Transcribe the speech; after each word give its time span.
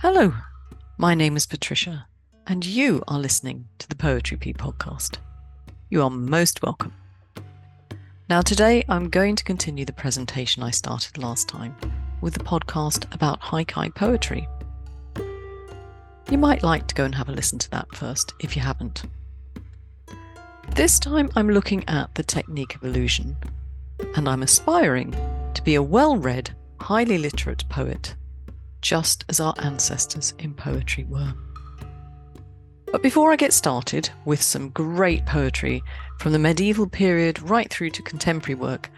Hello, 0.00 0.32
my 0.96 1.12
name 1.16 1.36
is 1.36 1.44
Patricia, 1.44 2.06
and 2.46 2.64
you 2.64 3.02
are 3.08 3.18
listening 3.18 3.66
to 3.80 3.88
the 3.88 3.96
Poetry 3.96 4.36
Pea 4.36 4.52
podcast. 4.52 5.16
You 5.90 6.04
are 6.04 6.08
most 6.08 6.62
welcome. 6.62 6.92
Now, 8.28 8.40
today 8.40 8.84
I'm 8.88 9.10
going 9.10 9.34
to 9.34 9.42
continue 9.42 9.84
the 9.84 9.92
presentation 9.92 10.62
I 10.62 10.70
started 10.70 11.18
last 11.18 11.48
time 11.48 11.74
with 12.20 12.34
the 12.34 12.44
podcast 12.44 13.12
about 13.12 13.40
haikai 13.40 13.92
poetry. 13.92 14.46
You 16.30 16.38
might 16.38 16.62
like 16.62 16.86
to 16.86 16.94
go 16.94 17.04
and 17.04 17.16
have 17.16 17.28
a 17.28 17.32
listen 17.32 17.58
to 17.58 17.70
that 17.72 17.92
first 17.92 18.34
if 18.38 18.54
you 18.54 18.62
haven't. 18.62 19.02
This 20.76 21.00
time 21.00 21.28
I'm 21.34 21.50
looking 21.50 21.82
at 21.88 22.14
the 22.14 22.22
technique 22.22 22.76
of 22.76 22.84
allusion, 22.84 23.36
and 24.14 24.28
I'm 24.28 24.44
aspiring 24.44 25.10
to 25.54 25.62
be 25.64 25.74
a 25.74 25.82
well 25.82 26.16
read, 26.16 26.54
highly 26.78 27.18
literate 27.18 27.68
poet 27.68 28.14
just 28.82 29.24
as 29.28 29.40
our 29.40 29.54
ancestors 29.58 30.34
in 30.38 30.54
poetry 30.54 31.04
were. 31.04 31.32
But 32.90 33.02
before 33.02 33.32
I 33.32 33.36
get 33.36 33.52
started 33.52 34.08
with 34.24 34.40
some 34.40 34.70
great 34.70 35.26
poetry 35.26 35.82
from 36.18 36.32
the 36.32 36.38
medieval 36.38 36.88
period 36.88 37.40
right 37.42 37.70
through 37.70 37.90
to 37.90 38.02
contemporary 38.02 38.54
work, 38.54 38.90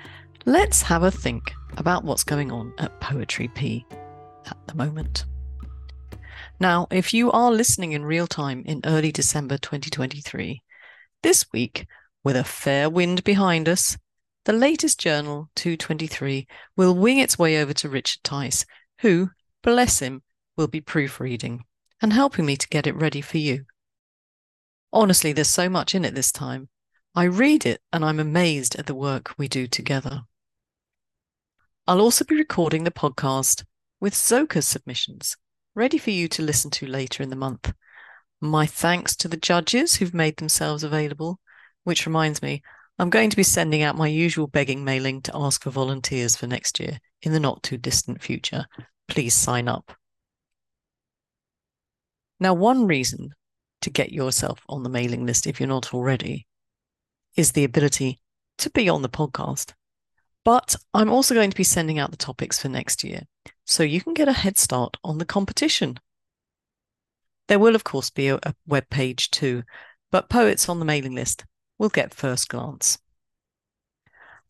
let's 0.46 0.82
have 0.82 1.02
a 1.02 1.10
think 1.10 1.52
about 1.76 2.04
what's 2.04 2.24
going 2.24 2.52
on 2.52 2.72
at 2.78 3.00
Poetry 3.00 3.48
Pea 3.48 3.84
at 4.46 4.56
the 4.66 4.74
moment. 4.74 5.24
Now, 6.60 6.86
if 6.90 7.12
you 7.12 7.32
are 7.32 7.50
listening 7.50 7.92
in 7.92 8.04
real 8.04 8.26
time 8.26 8.62
in 8.66 8.82
early 8.84 9.10
December 9.10 9.58
2023, 9.58 10.62
this 11.22 11.46
week, 11.52 11.86
with 12.22 12.36
a 12.36 12.44
fair 12.44 12.88
wind 12.88 13.24
behind 13.24 13.68
us, 13.68 13.96
the 14.44 14.52
latest 14.52 15.00
journal, 15.00 15.50
223, 15.56 16.46
will 16.76 16.94
wing 16.94 17.18
its 17.18 17.38
way 17.38 17.60
over 17.60 17.72
to 17.74 17.88
Richard 17.88 18.22
Tice, 18.22 18.64
who, 19.00 19.30
bless 19.62 20.00
him, 20.00 20.22
will 20.56 20.68
be 20.68 20.80
proofreading 20.80 21.64
and 22.02 22.12
helping 22.12 22.46
me 22.46 22.56
to 22.56 22.68
get 22.68 22.86
it 22.86 22.94
ready 22.94 23.20
for 23.20 23.38
you. 23.38 23.64
Honestly, 24.92 25.32
there's 25.32 25.48
so 25.48 25.68
much 25.68 25.94
in 25.94 26.04
it 26.04 26.14
this 26.14 26.32
time. 26.32 26.68
I 27.14 27.24
read 27.24 27.66
it 27.66 27.80
and 27.92 28.04
I'm 28.04 28.20
amazed 28.20 28.76
at 28.76 28.86
the 28.86 28.94
work 28.94 29.34
we 29.36 29.48
do 29.48 29.66
together. 29.66 30.22
I'll 31.86 32.00
also 32.00 32.24
be 32.24 32.36
recording 32.36 32.84
the 32.84 32.90
podcast 32.90 33.64
with 34.00 34.14
Zoka's 34.14 34.68
submissions, 34.68 35.36
ready 35.74 35.98
for 35.98 36.10
you 36.10 36.28
to 36.28 36.42
listen 36.42 36.70
to 36.72 36.86
later 36.86 37.22
in 37.22 37.30
the 37.30 37.36
month. 37.36 37.72
My 38.40 38.66
thanks 38.66 39.16
to 39.16 39.28
the 39.28 39.36
judges 39.36 39.96
who've 39.96 40.14
made 40.14 40.36
themselves 40.36 40.82
available, 40.82 41.40
which 41.84 42.06
reminds 42.06 42.42
me, 42.42 42.62
I'm 42.98 43.10
going 43.10 43.30
to 43.30 43.36
be 43.36 43.42
sending 43.42 43.82
out 43.82 43.96
my 43.96 44.08
usual 44.08 44.46
begging 44.46 44.84
mailing 44.84 45.22
to 45.22 45.32
ask 45.34 45.62
for 45.62 45.70
volunteers 45.70 46.36
for 46.36 46.46
next 46.46 46.78
year 46.78 46.98
in 47.22 47.32
the 47.32 47.40
not 47.40 47.62
too 47.62 47.76
distant 47.76 48.22
future 48.22 48.66
please 49.10 49.34
sign 49.34 49.68
up. 49.68 49.92
Now, 52.38 52.54
one 52.54 52.86
reason 52.86 53.34
to 53.82 53.90
get 53.90 54.12
yourself 54.12 54.60
on 54.68 54.82
the 54.82 54.88
mailing 54.88 55.26
list 55.26 55.46
if 55.46 55.60
you're 55.60 55.68
not 55.68 55.92
already 55.92 56.46
is 57.36 57.52
the 57.52 57.64
ability 57.64 58.20
to 58.58 58.70
be 58.70 58.88
on 58.88 59.02
the 59.02 59.08
podcast. 59.08 59.74
But 60.44 60.76
I'm 60.94 61.10
also 61.10 61.34
going 61.34 61.50
to 61.50 61.56
be 61.56 61.64
sending 61.64 61.98
out 61.98 62.10
the 62.10 62.16
topics 62.16 62.58
for 62.58 62.68
next 62.68 63.04
year 63.04 63.22
so 63.66 63.82
you 63.82 64.00
can 64.00 64.14
get 64.14 64.28
a 64.28 64.32
head 64.32 64.56
start 64.56 64.96
on 65.04 65.18
the 65.18 65.26
competition. 65.26 65.98
There 67.48 67.58
will, 67.58 67.74
of 67.74 67.84
course, 67.84 68.10
be 68.10 68.28
a, 68.28 68.36
a 68.36 68.54
web 68.66 68.88
page 68.90 69.30
too, 69.30 69.64
but 70.10 70.30
poets 70.30 70.68
on 70.68 70.78
the 70.78 70.84
mailing 70.84 71.14
list 71.14 71.44
will 71.78 71.90
get 71.90 72.14
first 72.14 72.48
glance. 72.48 72.98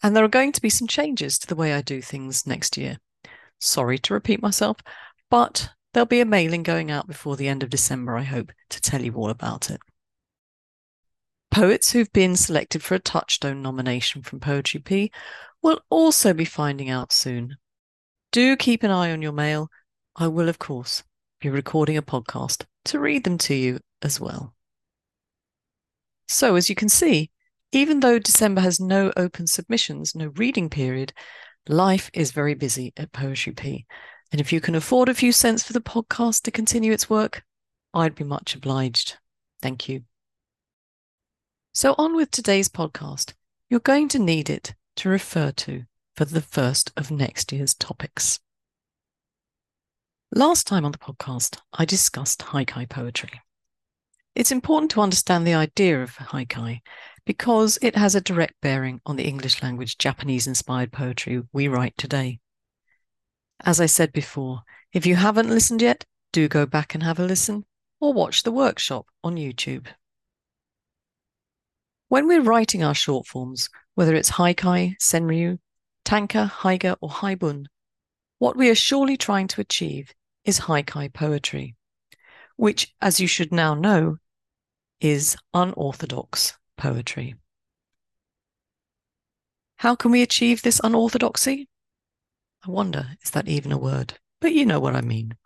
And 0.03 0.15
there 0.15 0.25
are 0.25 0.29
going 0.29 0.53
to 0.53 0.63
be 0.63 0.71
some 0.71 0.87
changes 0.87 1.39
to 1.39 1.47
the 1.47 1.57
way 1.57 1.75
I 1.75 1.83
do 1.83 2.01
things 2.01 2.47
next 2.47 2.77
year. 2.77 2.99
Sorry 3.61 3.99
to 3.99 4.15
repeat 4.15 4.43
myself, 4.43 4.79
but 5.31 5.71
there'll 5.93 6.07
be 6.07 6.21
a 6.21 6.27
mailing 6.27 6.63
going 6.63 6.91
out 6.91 7.07
before 7.07 7.37
the 7.37 7.49
end 7.49 7.63
of 7.63 7.71
December, 7.71 8.17
I 8.17 8.23
hope, 8.23 8.53
to 8.71 8.81
tell 8.81 9.03
you 9.03 9.15
all 9.15 9.31
about 9.31 9.71
it. 9.71 9.81
Poets 11.51 11.93
who've 11.93 12.13
been 12.13 12.37
selected 12.37 12.83
for 12.83 12.95
a 12.95 13.01
Touchstone 13.01 13.61
nomination 13.61 14.23
from 14.23 14.41
Poetry 14.41 14.81
Pea 14.81 15.11
will 15.63 15.81
also 15.91 16.33
be 16.33 16.45
finding 16.45 16.89
out 16.89 17.13
soon. 17.13 17.57
Do 18.33 18.57
keep 18.57 18.83
an 18.83 18.91
eye 18.91 19.13
on 19.13 19.21
your 19.21 19.33
mail. 19.33 19.69
I 20.17 20.29
will, 20.29 20.49
of 20.49 20.59
course, 20.59 21.03
be 21.41 21.51
recording 21.51 21.97
a 21.97 22.03
podcast 22.03 22.65
to 22.87 23.01
read 23.01 23.25
them 23.25 23.37
to 23.39 23.55
you 23.55 23.81
as 24.01 24.21
well. 24.21 24.55
So, 26.29 26.55
as 26.55 26.69
you 26.69 26.77
can 26.77 26.89
see, 26.89 27.31
even 27.73 28.01
though 28.01 28.19
December 28.19 28.61
has 28.61 28.79
no 28.79 29.13
open 29.17 29.47
submissions, 29.47 30.15
no 30.15 30.29
reading 30.37 30.71
period, 30.71 31.13
Life 31.69 32.11
is 32.15 32.33
very 32.33 32.55
busy 32.55 32.93
at 32.97 33.13
Poetry 33.13 33.53
Pea. 33.53 33.87
And 34.33 34.41
if 34.41 34.53
you 34.53 34.61
can 34.61 34.75
afford 34.75 35.09
a 35.09 35.15
few 35.15 35.33
cents 35.33 35.63
for 35.63 35.73
the 35.73 35.81
podcast 35.81 36.43
to 36.43 36.51
continue 36.51 36.93
its 36.93 37.11
work, 37.11 37.45
I'd 37.93 38.15
be 38.15 38.25
much 38.25 38.55
obliged. 38.55 39.19
Thank 39.61 39.89
you. 39.89 40.03
So, 41.73 41.95
on 41.99 42.17
with 42.17 42.31
today's 42.31 42.69
podcast. 42.69 43.35
You're 43.69 43.81
going 43.81 44.09
to 44.09 44.19
need 44.19 44.51
it 44.51 44.75
to 44.97 45.09
refer 45.09 45.53
to 45.53 45.85
for 46.17 46.25
the 46.25 46.41
first 46.41 46.93
of 46.97 47.11
next 47.11 47.53
year's 47.53 47.75
topics. 47.75 48.41
Last 50.33 50.67
time 50.67 50.85
on 50.85 50.93
the 50.93 50.99
podcast, 50.99 51.59
I 51.73 51.85
discussed 51.85 52.41
haikai 52.41 52.89
poetry. 52.89 53.41
It's 54.35 54.53
important 54.53 54.91
to 54.93 55.01
understand 55.01 55.47
the 55.47 55.55
idea 55.55 56.03
of 56.03 56.17
haikai 56.17 56.81
because 57.31 57.79
it 57.81 57.95
has 57.95 58.17
a 58.17 58.21
direct 58.21 58.55
bearing 58.61 59.01
on 59.07 59.15
the 59.15 59.23
English 59.23 59.63
language 59.63 59.97
Japanese 59.99 60.49
inspired 60.49 60.91
poetry 60.91 61.41
we 61.53 61.69
write 61.69 61.97
today. 61.97 62.41
As 63.65 63.81
I 63.81 63.87
said 63.87 64.13
before, 64.13 64.63
if 64.93 65.07
you 65.07 65.15
haven't 65.15 65.49
listened 65.49 65.81
yet, 65.81 66.05
do 66.33 66.49
go 66.49 66.67
back 66.67 66.93
and 66.93 67.05
have 67.05 67.21
a 67.21 67.25
listen 67.25 67.65
or 68.01 68.13
watch 68.13 68.43
the 68.43 68.51
workshop 68.51 69.07
on 69.23 69.37
YouTube. 69.37 69.87
When 72.09 72.27
we're 72.27 72.43
writing 72.43 72.83
our 72.83 72.97
short 72.97 73.29
forms, 73.29 73.69
whether 73.95 74.17
it's 74.17 74.33
haikai, 74.33 74.97
senryu, 75.01 75.61
tanka, 76.05 76.51
haiga, 76.53 76.97
or 77.01 77.11
haibun, 77.11 77.67
what 78.41 78.57
we 78.57 78.69
are 78.71 78.75
surely 78.75 79.17
trying 79.17 79.47
to 79.47 79.61
achieve 79.61 80.13
is 80.45 80.59
haikai 80.59 81.15
poetry 81.15 81.77
which, 82.57 82.93
as 83.01 83.21
you 83.21 83.29
should 83.29 83.53
now 83.53 83.75
know, 83.75 84.17
is 85.01 85.37
unorthodox 85.55 86.59
poetry. 86.81 87.35
How 89.77 89.95
can 89.95 90.11
we 90.11 90.23
achieve 90.23 90.63
this 90.63 90.81
unorthodoxy? 90.83 91.69
I 92.67 92.71
wonder, 92.71 93.17
is 93.23 93.31
that 93.31 93.49
even 93.49 93.71
a 93.71 93.79
word? 93.79 94.15
But 94.41 94.53
you 94.53 94.65
know 94.65 94.81
what 94.81 94.97
I 94.97 95.03
mean. 95.03 95.37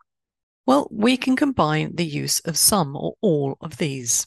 Well, 0.65 0.89
we 0.91 1.17
can 1.17 1.37
combine 1.37 1.97
the 1.97 2.07
use 2.07 2.41
of 2.41 2.57
some 2.57 2.97
or 2.97 3.15
all 3.21 3.57
of 3.61 3.77
these 3.77 4.27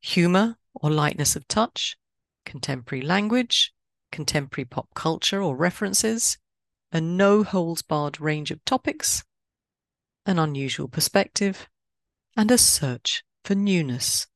humour 0.00 0.58
or 0.74 0.90
lightness 0.90 1.36
of 1.36 1.46
touch, 1.48 1.96
contemporary 2.44 3.02
language, 3.02 3.72
contemporary 4.10 4.64
pop 4.64 4.88
culture 4.94 5.40
or 5.40 5.56
references, 5.56 6.38
a 6.92 7.00
no 7.00 7.44
holds 7.44 7.82
barred 7.82 8.20
range 8.20 8.50
of 8.50 8.64
topics, 8.64 9.22
an 10.26 10.38
unusual 10.38 10.88
perspective, 10.88 11.68
and 12.36 12.50
a 12.50 12.58
search 12.58 13.22
for 13.44 13.54
newness 13.54 14.26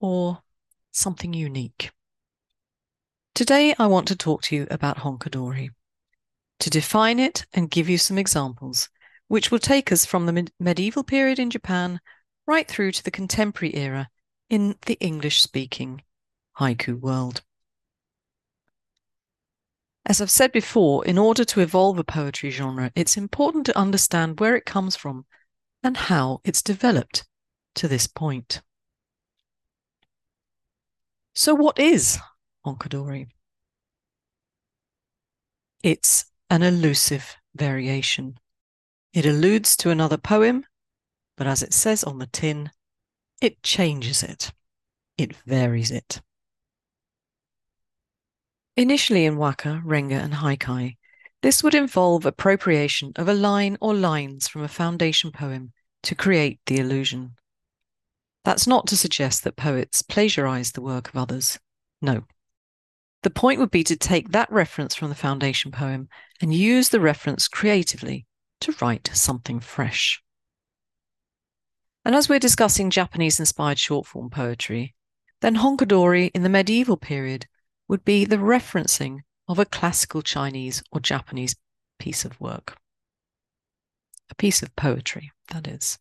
or 0.00 0.42
something 0.96 1.34
unique. 1.34 1.90
Today, 3.34 3.74
I 3.78 3.86
want 3.86 4.08
to 4.08 4.16
talk 4.16 4.42
to 4.42 4.56
you 4.56 4.66
about 4.70 4.98
Honkadori, 4.98 5.70
to 6.60 6.70
define 6.70 7.18
it 7.18 7.44
and 7.52 7.70
give 7.70 7.88
you 7.88 7.98
some 7.98 8.18
examples, 8.18 8.88
which 9.28 9.50
will 9.50 9.58
take 9.58 9.92
us 9.92 10.06
from 10.06 10.26
the 10.26 10.32
med- 10.32 10.52
medieval 10.58 11.04
period 11.04 11.38
in 11.38 11.50
Japan 11.50 12.00
right 12.46 12.66
through 12.66 12.92
to 12.92 13.04
the 13.04 13.10
contemporary 13.10 13.74
era 13.74 14.08
in 14.48 14.76
the 14.86 14.94
English 15.00 15.42
speaking 15.42 16.02
haiku 16.58 16.98
world. 16.98 17.42
As 20.06 20.20
I've 20.20 20.30
said 20.30 20.52
before, 20.52 21.04
in 21.04 21.18
order 21.18 21.44
to 21.44 21.60
evolve 21.60 21.98
a 21.98 22.04
poetry 22.04 22.50
genre, 22.50 22.92
it's 22.94 23.16
important 23.16 23.66
to 23.66 23.76
understand 23.76 24.38
where 24.38 24.54
it 24.54 24.64
comes 24.64 24.94
from 24.94 25.26
and 25.82 25.96
how 25.96 26.40
it's 26.44 26.62
developed 26.62 27.26
to 27.74 27.88
this 27.88 28.06
point. 28.06 28.62
So, 31.38 31.54
what 31.54 31.78
is 31.78 32.18
Honkadori? 32.64 33.26
It's 35.82 36.24
an 36.48 36.62
allusive 36.62 37.36
variation. 37.54 38.38
It 39.12 39.26
alludes 39.26 39.76
to 39.78 39.90
another 39.90 40.16
poem, 40.16 40.64
but 41.36 41.46
as 41.46 41.62
it 41.62 41.74
says 41.74 42.02
on 42.04 42.18
the 42.18 42.26
tin, 42.26 42.70
it 43.42 43.62
changes 43.62 44.22
it, 44.22 44.50
it 45.18 45.36
varies 45.44 45.90
it. 45.90 46.22
Initially 48.74 49.26
in 49.26 49.36
waka, 49.36 49.82
renga, 49.84 50.18
and 50.18 50.32
haikai, 50.32 50.96
this 51.42 51.62
would 51.62 51.74
involve 51.74 52.24
appropriation 52.24 53.12
of 53.16 53.28
a 53.28 53.34
line 53.34 53.76
or 53.82 53.92
lines 53.92 54.48
from 54.48 54.62
a 54.62 54.68
foundation 54.68 55.32
poem 55.32 55.74
to 56.04 56.14
create 56.14 56.60
the 56.64 56.80
allusion. 56.80 57.36
That's 58.46 58.68
not 58.68 58.86
to 58.86 58.96
suggest 58.96 59.42
that 59.42 59.56
poets 59.56 60.02
plagiarize 60.02 60.70
the 60.70 60.80
work 60.80 61.08
of 61.08 61.16
others. 61.16 61.58
No. 62.00 62.22
The 63.24 63.30
point 63.30 63.58
would 63.58 63.72
be 63.72 63.82
to 63.82 63.96
take 63.96 64.30
that 64.30 64.52
reference 64.52 64.94
from 64.94 65.08
the 65.08 65.16
foundation 65.16 65.72
poem 65.72 66.08
and 66.40 66.54
use 66.54 66.90
the 66.90 67.00
reference 67.00 67.48
creatively 67.48 68.24
to 68.60 68.72
write 68.80 69.10
something 69.12 69.58
fresh. 69.58 70.22
And 72.04 72.14
as 72.14 72.28
we're 72.28 72.38
discussing 72.38 72.88
Japanese 72.88 73.40
inspired 73.40 73.80
short 73.80 74.06
form 74.06 74.30
poetry, 74.30 74.94
then 75.40 75.56
Honkadori 75.56 76.30
in 76.32 76.44
the 76.44 76.48
medieval 76.48 76.96
period 76.96 77.48
would 77.88 78.04
be 78.04 78.24
the 78.24 78.36
referencing 78.36 79.22
of 79.48 79.58
a 79.58 79.64
classical 79.64 80.22
Chinese 80.22 80.84
or 80.92 81.00
Japanese 81.00 81.56
piece 81.98 82.24
of 82.24 82.40
work. 82.40 82.76
A 84.30 84.36
piece 84.36 84.62
of 84.62 84.76
poetry, 84.76 85.32
that 85.48 85.66
is. 85.66 85.98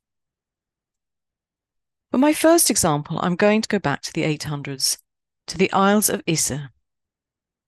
For 2.15 2.19
my 2.19 2.31
first 2.31 2.69
example, 2.69 3.19
I'm 3.21 3.35
going 3.35 3.61
to 3.61 3.67
go 3.67 3.77
back 3.77 4.01
to 4.03 4.13
the 4.13 4.23
800s, 4.23 4.99
to 5.47 5.57
the 5.57 5.67
Tales 5.67 6.09
of 6.09 6.23
Ise. 6.25 6.69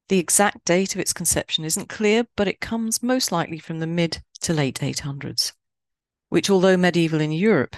The 0.07 0.19
exact 0.19 0.63
date 0.63 0.95
of 0.95 1.01
its 1.01 1.11
conception 1.11 1.65
isn't 1.65 1.89
clear, 1.89 2.25
but 2.37 2.47
it 2.47 2.61
comes 2.61 3.03
most 3.03 3.33
likely 3.33 3.59
from 3.59 3.81
the 3.81 3.87
mid 3.87 4.23
to 4.39 4.53
late 4.53 4.79
800s, 4.79 5.51
which, 6.29 6.49
although 6.49 6.77
medieval 6.77 7.19
in 7.19 7.33
Europe, 7.33 7.75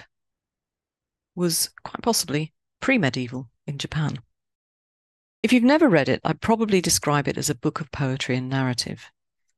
was 1.34 1.70
quite 1.82 2.04
possibly 2.04 2.52
pre 2.78 2.98
medieval 2.98 3.50
in 3.66 3.76
Japan. 3.76 4.20
If 5.42 5.52
you've 5.52 5.64
never 5.64 5.88
read 5.88 6.08
it, 6.08 6.20
I'd 6.22 6.40
probably 6.40 6.80
describe 6.80 7.26
it 7.26 7.36
as 7.36 7.50
a 7.50 7.56
book 7.56 7.80
of 7.80 7.90
poetry 7.90 8.36
and 8.36 8.48
narrative, 8.48 9.10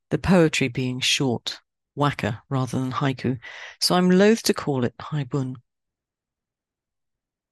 the 0.09 0.17
poetry 0.17 0.69
being 0.69 1.01
short, 1.01 1.61
waka 1.95 2.43
rather 2.49 2.81
than 2.81 2.91
haiku, 2.93 3.39
so 3.83 3.97
I'm 3.97 4.09
loath 4.09 4.43
to 4.45 4.55
call 4.55 4.83
it 4.83 4.97
haibun. 4.97 5.57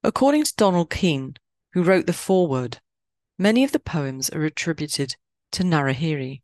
According 0.03 0.45
to 0.45 0.53
Donald 0.55 0.89
Keene, 0.89 1.35
who 1.73 1.83
wrote 1.83 2.07
the 2.07 2.13
foreword, 2.13 2.79
many 3.37 3.63
of 3.63 3.71
the 3.71 3.79
poems 3.79 4.29
are 4.31 4.43
attributed 4.43 5.15
to 5.51 5.63
Narihira, 5.63 6.41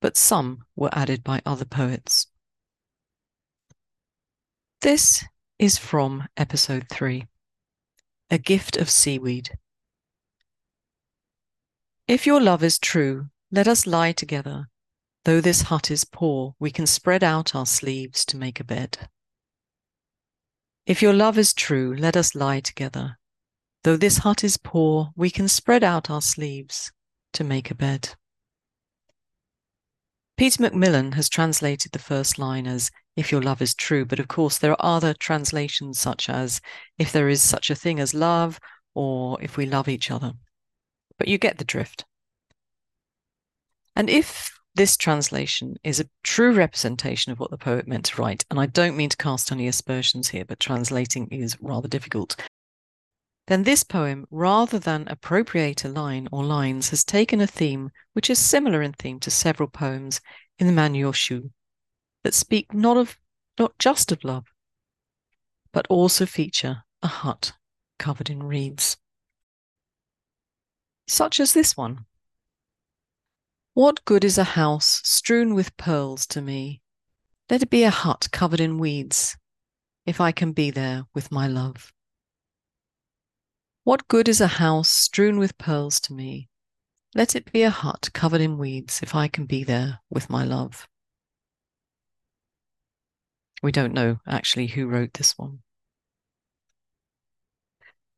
but 0.00 0.16
some 0.16 0.64
were 0.74 0.90
added 0.92 1.22
by 1.22 1.40
other 1.46 1.64
poets. 1.64 2.26
This 4.80 5.24
is 5.60 5.78
from 5.78 6.26
episode 6.36 6.88
3 6.88 7.26
A 8.30 8.38
Gift 8.38 8.76
of 8.76 8.90
Seaweed. 8.90 9.50
If 12.08 12.26
your 12.26 12.40
love 12.40 12.64
is 12.64 12.80
true, 12.80 13.28
let 13.52 13.68
us 13.68 13.86
lie 13.86 14.10
together. 14.10 14.66
Though 15.24 15.40
this 15.40 15.62
hut 15.62 15.88
is 15.88 16.04
poor, 16.04 16.56
we 16.58 16.72
can 16.72 16.88
spread 16.88 17.22
out 17.22 17.54
our 17.54 17.64
sleeves 17.64 18.24
to 18.24 18.36
make 18.36 18.58
a 18.58 18.64
bed. 18.64 19.08
If 20.84 21.00
your 21.00 21.12
love 21.12 21.38
is 21.38 21.54
true, 21.54 21.94
let 21.96 22.16
us 22.16 22.34
lie 22.34 22.60
together. 22.60 23.18
Though 23.84 23.96
this 23.96 24.18
hut 24.18 24.42
is 24.42 24.56
poor, 24.56 25.10
we 25.14 25.30
can 25.30 25.48
spread 25.48 25.84
out 25.84 26.10
our 26.10 26.22
sleeves 26.22 26.90
to 27.34 27.44
make 27.44 27.70
a 27.70 27.74
bed. 27.74 28.14
Peter 30.36 30.60
Macmillan 30.60 31.12
has 31.12 31.28
translated 31.28 31.92
the 31.92 32.00
first 32.00 32.36
line 32.36 32.66
as 32.66 32.90
if 33.16 33.30
your 33.30 33.42
love 33.42 33.62
is 33.62 33.74
true, 33.74 34.04
but 34.04 34.18
of 34.18 34.26
course 34.26 34.58
there 34.58 34.72
are 34.72 34.96
other 34.96 35.14
translations 35.14 36.00
such 36.00 36.28
as 36.28 36.60
if 36.98 37.12
there 37.12 37.28
is 37.28 37.42
such 37.42 37.70
a 37.70 37.76
thing 37.76 38.00
as 38.00 38.12
love 38.12 38.58
or 38.94 39.40
if 39.40 39.56
we 39.56 39.66
love 39.66 39.88
each 39.88 40.10
other. 40.10 40.32
But 41.16 41.28
you 41.28 41.38
get 41.38 41.58
the 41.58 41.64
drift. 41.64 42.04
And 43.94 44.10
if 44.10 44.50
this 44.74 44.96
translation 44.96 45.76
is 45.84 46.00
a 46.00 46.08
true 46.22 46.52
representation 46.52 47.32
of 47.32 47.38
what 47.38 47.50
the 47.50 47.58
poet 47.58 47.86
meant 47.86 48.06
to 48.06 48.20
write, 48.20 48.44
and 48.50 48.58
I 48.58 48.66
don't 48.66 48.96
mean 48.96 49.10
to 49.10 49.16
cast 49.16 49.52
any 49.52 49.68
aspersions 49.68 50.28
here, 50.28 50.44
but 50.44 50.60
translating 50.60 51.28
is 51.28 51.56
rather 51.60 51.88
difficult, 51.88 52.36
then 53.48 53.64
this 53.64 53.82
poem, 53.82 54.26
rather 54.30 54.78
than 54.78 55.08
appropriate 55.08 55.84
a 55.84 55.88
line 55.88 56.28
or 56.30 56.44
lines, 56.44 56.90
has 56.90 57.04
taken 57.04 57.40
a 57.40 57.46
theme 57.46 57.90
which 58.12 58.30
is 58.30 58.38
similar 58.38 58.82
in 58.82 58.92
theme 58.92 59.18
to 59.20 59.30
several 59.30 59.68
poems 59.68 60.20
in 60.58 60.66
the 60.66 60.72
Manyoshu 60.72 61.50
that 62.22 62.34
speak 62.34 62.72
not 62.72 62.96
of 62.96 63.18
not 63.58 63.78
just 63.78 64.12
of 64.12 64.22
love, 64.24 64.46
but 65.72 65.86
also 65.88 66.24
feature 66.24 66.84
a 67.02 67.08
hut 67.08 67.52
covered 67.98 68.30
in 68.30 68.42
reeds. 68.42 68.96
Such 71.08 71.40
as 71.40 71.52
this 71.52 71.76
one. 71.76 72.06
What 73.74 74.04
good 74.04 74.22
is 74.22 74.36
a 74.36 74.44
house 74.44 75.00
strewn 75.02 75.54
with 75.54 75.74
pearls 75.78 76.26
to 76.26 76.42
me? 76.42 76.82
Let 77.48 77.62
it 77.62 77.70
be 77.70 77.84
a 77.84 77.90
hut 77.90 78.28
covered 78.30 78.60
in 78.60 78.78
weeds, 78.78 79.38
if 80.04 80.20
I 80.20 80.30
can 80.30 80.52
be 80.52 80.70
there 80.70 81.06
with 81.14 81.32
my 81.32 81.46
love. 81.46 81.90
What 83.84 84.08
good 84.08 84.28
is 84.28 84.42
a 84.42 84.46
house 84.46 84.90
strewn 84.90 85.38
with 85.38 85.56
pearls 85.56 86.00
to 86.00 86.12
me? 86.12 86.50
Let 87.14 87.34
it 87.34 87.50
be 87.50 87.62
a 87.62 87.70
hut 87.70 88.10
covered 88.12 88.42
in 88.42 88.58
weeds 88.58 89.00
if 89.02 89.14
I 89.14 89.26
can 89.26 89.46
be 89.46 89.64
there 89.64 90.00
with 90.10 90.28
my 90.28 90.44
love. 90.44 90.86
We 93.62 93.72
don't 93.72 93.94
know 93.94 94.18
actually 94.26 94.66
who 94.66 94.86
wrote 94.86 95.14
this 95.14 95.38
one. 95.38 95.60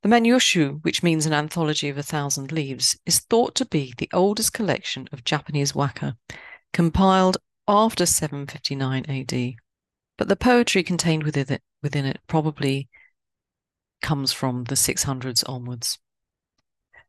The 0.05 0.11
Manyoshu, 0.11 0.85
which 0.85 1.03
means 1.03 1.25
an 1.25 1.33
anthology 1.33 1.89
of 1.89 1.97
a 1.97 2.03
thousand 2.03 2.53
leaves, 2.53 2.95
is 3.07 3.21
thought 3.21 3.55
to 3.55 3.65
be 3.65 3.95
the 3.97 4.11
oldest 4.13 4.53
collection 4.53 5.09
of 5.13 5.25
Japanese 5.25 5.75
waka, 5.75 6.19
compiled 6.75 7.39
after 7.67 8.05
759 8.05 9.07
AD. 9.09 9.55
But 10.19 10.29
the 10.29 10.37
poetry 10.37 10.83
contained 10.83 11.23
within 11.23 11.51
it, 11.51 11.63
within 11.83 12.05
it 12.05 12.21
probably 12.27 12.91
comes 14.03 14.31
from 14.31 14.65
the 14.65 14.75
600s 14.75 15.43
onwards. 15.49 15.99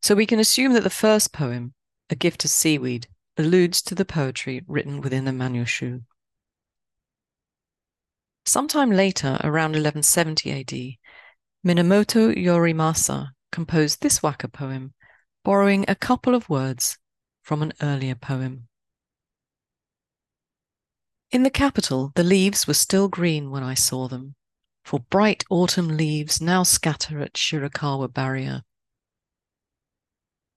So 0.02 0.16
we 0.16 0.26
can 0.26 0.40
assume 0.40 0.72
that 0.72 0.86
the 0.86 0.90
first 0.90 1.34
poem, 1.34 1.74
A 2.10 2.16
Gift 2.16 2.46
of 2.46 2.50
Seaweed, 2.50 3.08
alludes 3.36 3.82
to 3.82 3.96
the 3.96 4.06
poetry 4.06 4.64
written 4.70 5.02
within 5.02 5.26
the 5.26 5.32
Manyoshu. 5.32 6.04
Sometime 8.46 8.92
later, 8.92 9.38
around 9.44 9.72
1170 9.72 10.52
AD, 10.62 11.05
Minamoto 11.66 12.32
Yorimasa 12.32 13.30
composed 13.52 14.02
this 14.02 14.22
waka 14.22 14.48
poem, 14.48 14.94
borrowing 15.44 15.84
a 15.88 15.96
couple 15.96 16.36
of 16.36 16.48
words 16.48 17.00
from 17.42 17.64
an 17.64 17.74
earlier 17.82 18.14
poem. 18.14 18.68
In 21.32 21.42
the 21.42 21.50
capital, 21.50 22.12
the 22.14 22.24
leaves 22.24 22.68
were 22.68 22.76
still 22.76 23.08
green 23.08 23.50
when 23.50 23.64
I 23.64 23.74
saw 23.74 24.08
them, 24.08 24.36
for 24.84 25.00
bright 25.10 25.44
autumn 25.50 25.98
leaves 25.98 26.40
now 26.40 26.62
scatter 26.62 27.20
at 27.20 27.34
Shirakawa 27.34 28.14
barrier. 28.14 28.62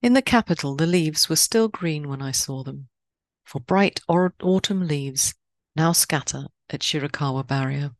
In 0.03 0.13
the 0.13 0.21
capital, 0.21 0.77
the 0.77 0.87
leaves 0.87 1.31
were 1.31 1.37
still 1.37 1.69
green 1.69 2.07
when 2.11 2.21
I 2.21 2.33
saw 2.33 2.63
them, 2.63 2.91
for 3.47 3.61
bright 3.61 4.01
autumn 4.43 4.87
leaves 4.87 5.35
now 5.75 5.93
scatter 5.93 6.49
at 6.69 6.81
Shirakawa 6.81 7.47
barrier. 7.47 7.93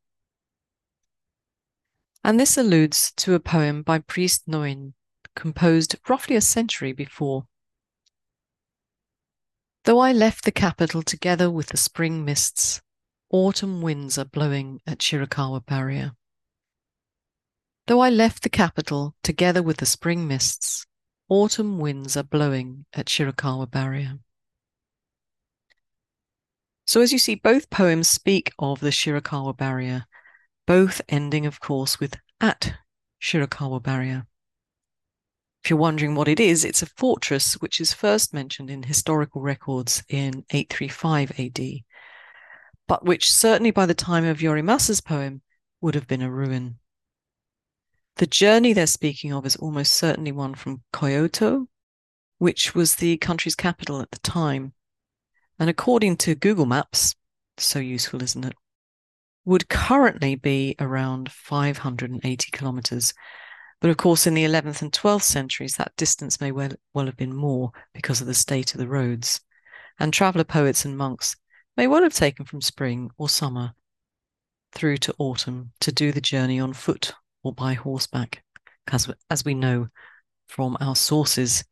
And 2.25 2.39
this 2.39 2.57
alludes 2.57 3.13
to 3.19 3.35
a 3.35 3.41
poem 3.41 3.83
by 3.83 4.01
priest 4.01 4.49
Noin, 4.49 4.95
composed 5.35 5.97
roughly 6.09 6.37
a 6.37 6.41
century 6.41 6.93
before. 6.93 7.47
Though 9.85 10.01
I 10.01 10.13
left 10.13 10.45
the 10.45 10.53
capital 10.53 11.03
together 11.03 11.51
with 11.51 11.69
the 11.69 11.77
spring 11.77 12.25
mists, 12.25 12.83
autumn 13.31 13.81
winds 13.81 14.19
are 14.19 14.25
blowing 14.25 14.81
at 14.87 14.99
Shirakawa 14.99 15.65
barrier. 15.65 16.13
Though 17.87 18.01
I 18.01 18.11
left 18.11 18.43
the 18.43 18.51
capital 18.51 19.15
together 19.23 19.63
with 19.63 19.79
the 19.79 19.87
spring 19.87 20.29
mists, 20.29 20.85
autumn 21.29 21.79
winds 21.79 22.17
are 22.19 22.23
blowing 22.23 22.85
at 22.93 23.07
Shirakawa 23.07 23.71
barrier. 23.71 24.19
So, 26.87 27.01
as 27.01 27.13
you 27.13 27.19
see, 27.19 27.35
both 27.35 27.71
poems 27.71 28.09
speak 28.11 28.53
of 28.59 28.81
the 28.81 28.91
Shirakawa 28.91 29.57
barrier, 29.57 30.07
both 30.69 31.01
ending, 31.09 31.47
of 31.47 31.61
course, 31.61 31.99
with 31.99 32.15
at 32.43 32.75
Shirakawa 33.23 33.83
barrier. 33.83 34.27
If 35.65 35.71
you're 35.71 35.79
wondering 35.79 36.15
what 36.15 36.29
it 36.29 36.39
is, 36.39 36.63
it's 36.63 36.83
a 36.83 36.87
fortress 36.95 37.55
which 37.55 37.81
is 37.81 37.95
first 37.95 38.35
mentioned 38.35 38.69
in 38.69 38.83
historical 38.83 39.41
records 39.41 40.05
in 40.11 40.45
835 40.51 41.41
AD, 41.41 41.61
but 42.87 43.03
which 43.03 43.33
certainly 43.33 43.71
by 43.71 43.87
the 43.87 43.95
time 43.95 44.27
of 44.27 44.43
Yorimasa's 44.43 45.01
poem 45.01 45.41
would 45.81 45.95
have 45.95 46.07
been 46.07 46.21
a 46.21 46.31
ruin. 46.31 46.79
The 48.17 48.27
journey 48.27 48.75
they're 48.75 48.87
speaking 48.87 49.33
of 49.33 49.47
is 49.47 49.57
almost 49.57 49.95
certainly 49.95 50.33
one 50.33 50.55
from 50.55 50.83
Kyoto, 50.93 51.67
which 52.37 52.75
was 52.75 52.97
the 52.97 53.17
country's 53.17 53.57
capital 53.57 54.03
at 54.03 54.11
the 54.11 54.19
time. 54.19 54.75
And 55.59 55.71
according 55.71 56.19
to 56.19 56.35
Google 56.35 56.67
Maps, 56.67 57.15
so 57.57 57.79
useful, 57.79 58.23
isn't 58.23 58.45
it? 58.45 58.55
Would 59.49 59.71
currently 59.71 60.35
be 60.35 60.77
around 60.79 61.33
580 61.33 62.51
kilometers. 62.51 63.15
But 63.81 63.89
of 63.89 63.97
course, 63.97 64.27
in 64.27 64.35
the 64.35 64.45
11th 64.45 64.83
and 64.83 64.93
12th 64.93 65.23
centuries, 65.23 65.77
that 65.77 65.97
distance 65.97 66.39
may 66.39 66.53
well, 66.53 66.73
well 66.93 67.07
have 67.07 67.17
been 67.17 67.35
more 67.35 67.73
because 67.95 68.21
of 68.21 68.27
the 68.27 68.35
state 68.35 68.75
of 68.75 68.79
the 68.79 68.87
roads. 68.87 69.41
And 69.99 70.13
traveller 70.13 70.45
poets 70.45 70.85
and 70.85 70.99
monks 70.99 71.35
may 71.79 71.87
well 71.87 72.03
have 72.03 72.13
taken 72.13 72.45
from 72.45 72.61
spring 72.61 73.11
or 73.17 73.31
summer 73.31 73.73
through 74.73 74.99
to 74.99 75.15
autumn 75.17 75.73
to 75.81 75.93
do 75.93 76.13
the 76.13 76.21
journey 76.21 76.61
on 76.61 76.75
foot 76.75 77.15
or 77.43 77.55
by 77.55 77.73
horseback, 77.73 78.45
because 78.85 79.11
as 79.31 79.47
we 79.47 79.55
know 79.55 79.89
from 80.49 80.77
our 80.79 80.95
sources, 80.95 81.65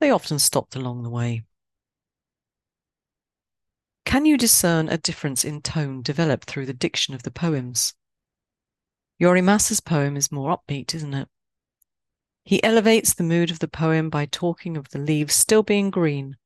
they 0.00 0.08
often 0.08 0.38
stopped 0.38 0.76
along 0.76 1.02
the 1.02 1.10
way. 1.10 1.42
Can 4.08 4.24
you 4.24 4.38
discern 4.38 4.88
a 4.88 4.96
difference 4.96 5.44
in 5.44 5.60
tone 5.60 6.00
developed 6.00 6.48
through 6.48 6.64
the 6.64 6.72
diction 6.72 7.12
of 7.12 7.24
the 7.24 7.30
poems? 7.30 7.92
Yorimasa's 9.18 9.80
poem 9.80 10.16
is 10.16 10.32
more 10.32 10.56
upbeat, 10.56 10.94
isn't 10.94 11.12
it? 11.12 11.28
He 12.42 12.64
elevates 12.64 13.12
the 13.12 13.22
mood 13.22 13.50
of 13.50 13.58
the 13.58 13.68
poem 13.68 14.08
by 14.08 14.24
talking 14.24 14.78
of 14.78 14.88
the 14.88 14.98
leaves 14.98 15.34
still 15.34 15.62
being 15.62 15.90
green, 15.90 16.38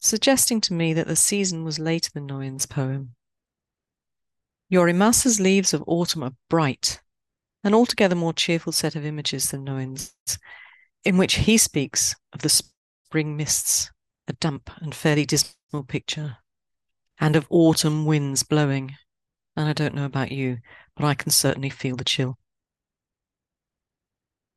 suggesting 0.00 0.58
to 0.62 0.72
me 0.72 0.94
that 0.94 1.06
the 1.06 1.14
season 1.14 1.64
was 1.64 1.78
later 1.78 2.10
than 2.14 2.24
Noin's 2.24 2.64
poem. 2.64 3.14
Yorimasa's 4.70 5.38
leaves 5.38 5.74
of 5.74 5.84
autumn 5.86 6.22
are 6.22 6.32
bright, 6.48 7.02
an 7.62 7.74
altogether 7.74 8.16
more 8.16 8.32
cheerful 8.32 8.72
set 8.72 8.96
of 8.96 9.04
images 9.04 9.50
than 9.50 9.64
Noin's, 9.64 10.14
in 11.04 11.18
which 11.18 11.34
he 11.34 11.58
speaks 11.58 12.14
of 12.32 12.40
the 12.40 12.48
spring 12.48 13.36
mists, 13.36 13.90
a 14.26 14.32
damp 14.32 14.70
and 14.80 14.94
fairly 14.94 15.26
dismal 15.26 15.84
picture, 15.86 16.38
and 17.22 17.36
of 17.36 17.46
autumn 17.50 18.04
winds 18.04 18.42
blowing. 18.42 18.96
And 19.56 19.68
I 19.68 19.72
don't 19.72 19.94
know 19.94 20.04
about 20.04 20.32
you, 20.32 20.58
but 20.96 21.04
I 21.04 21.14
can 21.14 21.30
certainly 21.30 21.70
feel 21.70 21.94
the 21.94 22.04
chill. 22.04 22.36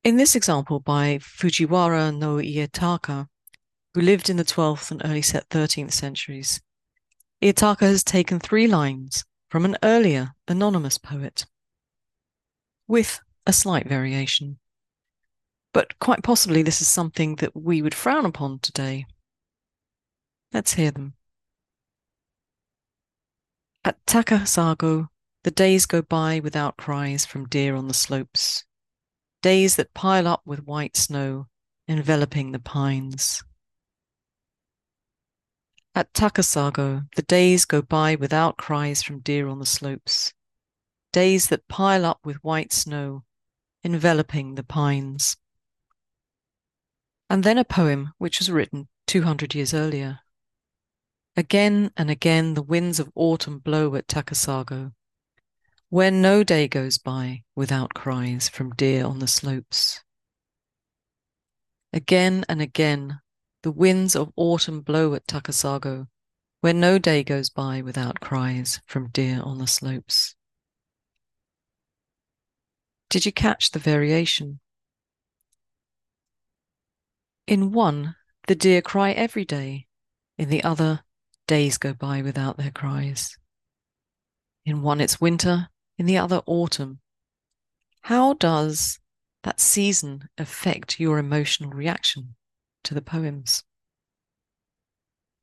In 0.03 0.17
this 0.17 0.35
example 0.35 0.79
by 0.79 1.19
Fujiwara 1.19 2.17
no 2.17 2.37
Ietaka, 2.37 3.27
who 3.93 4.01
lived 4.01 4.31
in 4.31 4.37
the 4.37 4.43
12th 4.43 4.89
and 4.89 5.01
early 5.05 5.21
13th 5.21 5.93
centuries, 5.93 6.59
Ietaka 7.39 7.81
has 7.81 8.03
taken 8.03 8.39
three 8.39 8.65
lines 8.65 9.25
from 9.47 9.63
an 9.63 9.77
earlier 9.83 10.31
anonymous 10.47 10.97
poet, 10.97 11.45
with 12.87 13.19
a 13.45 13.53
slight 13.53 13.87
variation. 13.87 14.57
But 15.71 15.99
quite 15.99 16.23
possibly 16.23 16.63
this 16.63 16.81
is 16.81 16.87
something 16.87 17.35
that 17.35 17.55
we 17.55 17.83
would 17.83 17.93
frown 17.93 18.25
upon 18.25 18.57
today. 18.59 19.05
Let's 20.51 20.73
hear 20.73 20.89
them. 20.89 21.13
At 23.85 24.03
Takasago, 24.07 25.09
the 25.43 25.51
days 25.51 25.85
go 25.85 26.01
by 26.01 26.39
without 26.39 26.75
cries 26.75 27.23
from 27.23 27.47
deer 27.47 27.75
on 27.75 27.87
the 27.87 27.93
slopes, 27.93 28.65
days 29.43 29.75
that 29.75 29.93
pile 29.93 30.27
up 30.27 30.41
with 30.43 30.65
white 30.65 30.97
snow, 30.97 31.49
enveloping 31.87 32.51
the 32.51 32.57
pines. 32.57 33.43
At 35.93 36.11
Takasago, 36.13 37.05
the 37.15 37.21
days 37.21 37.65
go 37.65 37.83
by 37.83 38.15
without 38.15 38.57
cries 38.57 39.03
from 39.03 39.19
deer 39.19 39.47
on 39.47 39.59
the 39.59 39.67
slopes, 39.67 40.33
days 41.13 41.49
that 41.49 41.67
pile 41.67 42.05
up 42.05 42.21
with 42.25 42.43
white 42.43 42.73
snow, 42.73 43.23
enveloping 43.83 44.55
the 44.55 44.63
pines. 44.63 45.37
And 47.29 47.43
then 47.43 47.59
a 47.59 47.63
poem 47.63 48.13
which 48.17 48.39
was 48.39 48.49
written 48.49 48.87
200 49.05 49.53
years 49.53 49.75
earlier. 49.75 50.21
Again 51.37 51.91
and 51.97 52.09
again 52.09 52.53
the 52.53 52.61
winds 52.61 52.99
of 52.99 53.11
autumn 53.13 53.59
blow 53.59 53.93
at 53.95 54.07
Takasago, 54.07 54.93
where 55.89 56.11
no 56.11 56.43
day 56.43 56.67
goes 56.67 56.97
by 56.97 57.43
without 57.55 57.93
cries 57.93 58.47
from 58.47 58.73
deer 58.75 59.05
on 59.05 59.19
the 59.19 59.27
slopes. 59.27 60.01
Again 61.91 62.45
and 62.47 62.61
again 62.61 63.19
the 63.63 63.71
winds 63.71 64.15
of 64.15 64.31
autumn 64.37 64.81
blow 64.81 65.13
at 65.13 65.27
Takasago, 65.27 66.07
where 66.61 66.73
no 66.73 66.99
day 66.99 67.23
goes 67.23 67.49
by 67.49 67.81
without 67.81 68.21
cries 68.21 68.79
from 68.85 69.09
deer 69.09 69.41
on 69.41 69.57
the 69.57 69.67
slopes. 69.67 70.35
Did 73.09 73.25
you 73.25 73.31
catch 73.31 73.71
the 73.71 73.79
variation? 73.79 74.59
In 77.47 77.71
one, 77.71 78.15
the 78.47 78.55
deer 78.55 78.81
cry 78.81 79.11
every 79.11 79.45
day. 79.45 79.87
In 80.37 80.49
the 80.49 80.63
other, 80.63 81.04
Days 81.47 81.77
go 81.77 81.93
by 81.93 82.21
without 82.21 82.57
their 82.57 82.71
cries. 82.71 83.37
In 84.65 84.81
one, 84.81 84.99
it's 84.99 85.21
winter, 85.21 85.69
in 85.97 86.07
the 86.07 86.17
other, 86.17 86.41
autumn. 86.45 86.99
How 88.01 88.33
does 88.33 88.99
that 89.43 89.59
season 89.59 90.29
affect 90.37 90.99
your 90.99 91.19
emotional 91.19 91.69
reaction 91.69 92.35
to 92.83 92.93
the 92.93 93.01
poems? 93.01 93.63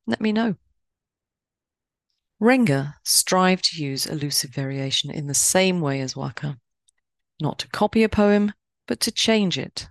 Let 0.06 0.20
me 0.20 0.32
know. 0.32 0.56
Renga 2.40 2.94
strive 3.04 3.62
to 3.62 3.80
use 3.80 4.06
allusive 4.06 4.50
variation 4.50 5.12
in 5.12 5.28
the 5.28 5.34
same 5.34 5.80
way 5.80 6.00
as 6.00 6.16
Waka, 6.16 6.58
not 7.40 7.60
to 7.60 7.68
copy 7.68 8.02
a 8.02 8.08
poem, 8.08 8.52
but 8.88 8.98
to 9.00 9.12
change 9.12 9.56
it. 9.56 9.88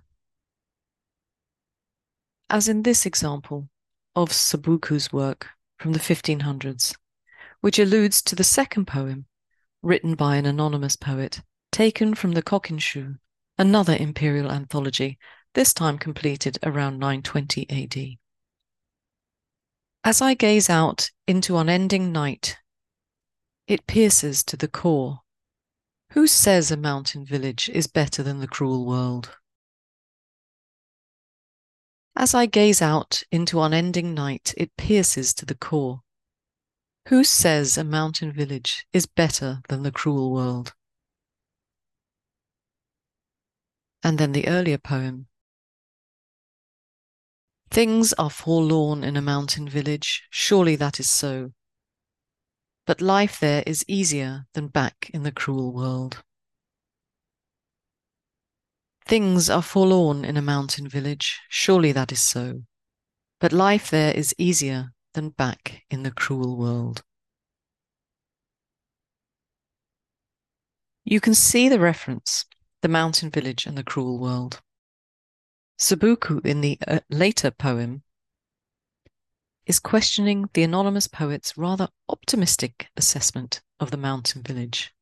As 2.50 2.68
in 2.68 2.82
this 2.82 3.06
example 3.06 3.70
of 4.14 4.28
Soboku's 4.28 5.10
work, 5.10 5.48
from 5.82 5.92
the 5.92 5.98
1500s, 5.98 6.94
which 7.60 7.80
alludes 7.80 8.22
to 8.22 8.36
the 8.36 8.44
second 8.44 8.86
poem 8.86 9.26
written 9.82 10.14
by 10.14 10.36
an 10.36 10.46
anonymous 10.46 10.94
poet, 10.94 11.42
taken 11.72 12.14
from 12.14 12.30
the 12.32 12.42
Kokinshu, 12.42 13.18
another 13.58 13.96
imperial 13.96 14.52
anthology, 14.52 15.18
this 15.54 15.74
time 15.74 15.98
completed 15.98 16.56
around 16.62 17.00
920 17.00 17.68
AD. 17.68 18.16
As 20.04 20.22
I 20.22 20.34
gaze 20.34 20.70
out 20.70 21.10
into 21.26 21.56
unending 21.56 22.12
night, 22.12 22.58
it 23.66 23.88
pierces 23.88 24.44
to 24.44 24.56
the 24.56 24.68
core. 24.68 25.22
Who 26.10 26.28
says 26.28 26.70
a 26.70 26.76
mountain 26.76 27.24
village 27.24 27.68
is 27.68 27.88
better 27.88 28.22
than 28.22 28.38
the 28.38 28.46
cruel 28.46 28.86
world? 28.86 29.36
As 32.14 32.34
I 32.34 32.46
gaze 32.46 32.82
out 32.82 33.22
into 33.30 33.60
unending 33.60 34.14
night, 34.14 34.52
it 34.56 34.76
pierces 34.76 35.32
to 35.34 35.46
the 35.46 35.54
core. 35.54 36.02
Who 37.08 37.24
says 37.24 37.76
a 37.76 37.84
mountain 37.84 38.32
village 38.32 38.86
is 38.92 39.06
better 39.06 39.62
than 39.68 39.82
the 39.82 39.90
cruel 39.90 40.30
world? 40.30 40.74
And 44.04 44.18
then 44.18 44.32
the 44.32 44.46
earlier 44.46 44.78
poem. 44.78 45.28
Things 47.70 48.12
are 48.14 48.30
forlorn 48.30 49.02
in 49.02 49.16
a 49.16 49.22
mountain 49.22 49.68
village, 49.68 50.24
surely 50.28 50.76
that 50.76 51.00
is 51.00 51.08
so. 51.08 51.52
But 52.84 53.00
life 53.00 53.40
there 53.40 53.62
is 53.66 53.84
easier 53.88 54.46
than 54.52 54.68
back 54.68 55.10
in 55.14 55.22
the 55.22 55.32
cruel 55.32 55.72
world. 55.72 56.22
Things 59.06 59.50
are 59.50 59.62
forlorn 59.62 60.24
in 60.24 60.36
a 60.36 60.42
mountain 60.42 60.88
village, 60.88 61.40
surely 61.48 61.92
that 61.92 62.12
is 62.12 62.22
so. 62.22 62.62
But 63.40 63.52
life 63.52 63.90
there 63.90 64.14
is 64.14 64.34
easier 64.38 64.92
than 65.14 65.30
back 65.30 65.82
in 65.90 66.02
the 66.02 66.10
cruel 66.10 66.56
world. 66.56 67.02
You 71.04 71.20
can 71.20 71.34
see 71.34 71.68
the 71.68 71.80
reference, 71.80 72.44
the 72.80 72.88
mountain 72.88 73.30
village 73.30 73.66
and 73.66 73.76
the 73.76 73.84
cruel 73.84 74.18
world. 74.18 74.60
Soboku 75.78 76.44
in 76.46 76.60
the 76.60 76.78
uh, 76.86 77.00
later 77.10 77.50
poem 77.50 78.02
is 79.66 79.80
questioning 79.80 80.48
the 80.54 80.62
anonymous 80.62 81.08
poet's 81.08 81.58
rather 81.58 81.88
optimistic 82.08 82.88
assessment 82.96 83.62
of 83.80 83.90
the 83.90 83.96
mountain 83.96 84.42
village. 84.42 84.94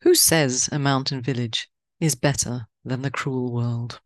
Who 0.00 0.14
says 0.14 0.68
a 0.72 0.78
mountain 0.78 1.22
village 1.22 1.68
is 2.02 2.16
better 2.16 2.66
than 2.84 3.02
the 3.02 3.10
cruel 3.12 3.52
world. 3.52 4.00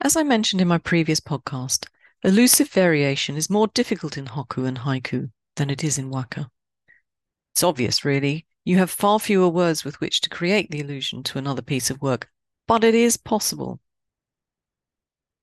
As 0.00 0.16
I 0.16 0.22
mentioned 0.22 0.62
in 0.62 0.68
my 0.68 0.78
previous 0.78 1.18
podcast, 1.18 1.88
allusive 2.22 2.68
variation 2.68 3.36
is 3.36 3.50
more 3.50 3.66
difficult 3.66 4.16
in 4.16 4.26
hokku 4.26 4.64
and 4.64 4.78
haiku 4.78 5.30
than 5.56 5.68
it 5.68 5.82
is 5.82 5.98
in 5.98 6.10
waka. 6.10 6.48
It's 7.54 7.64
obvious, 7.64 8.04
really. 8.04 8.46
You 8.64 8.78
have 8.78 8.88
far 8.88 9.18
fewer 9.18 9.48
words 9.48 9.84
with 9.84 9.98
which 10.00 10.20
to 10.20 10.28
create 10.28 10.70
the 10.70 10.80
allusion 10.80 11.24
to 11.24 11.38
another 11.38 11.62
piece 11.62 11.90
of 11.90 12.00
work, 12.00 12.30
but 12.68 12.84
it 12.84 12.94
is 12.94 13.16
possible. 13.16 13.80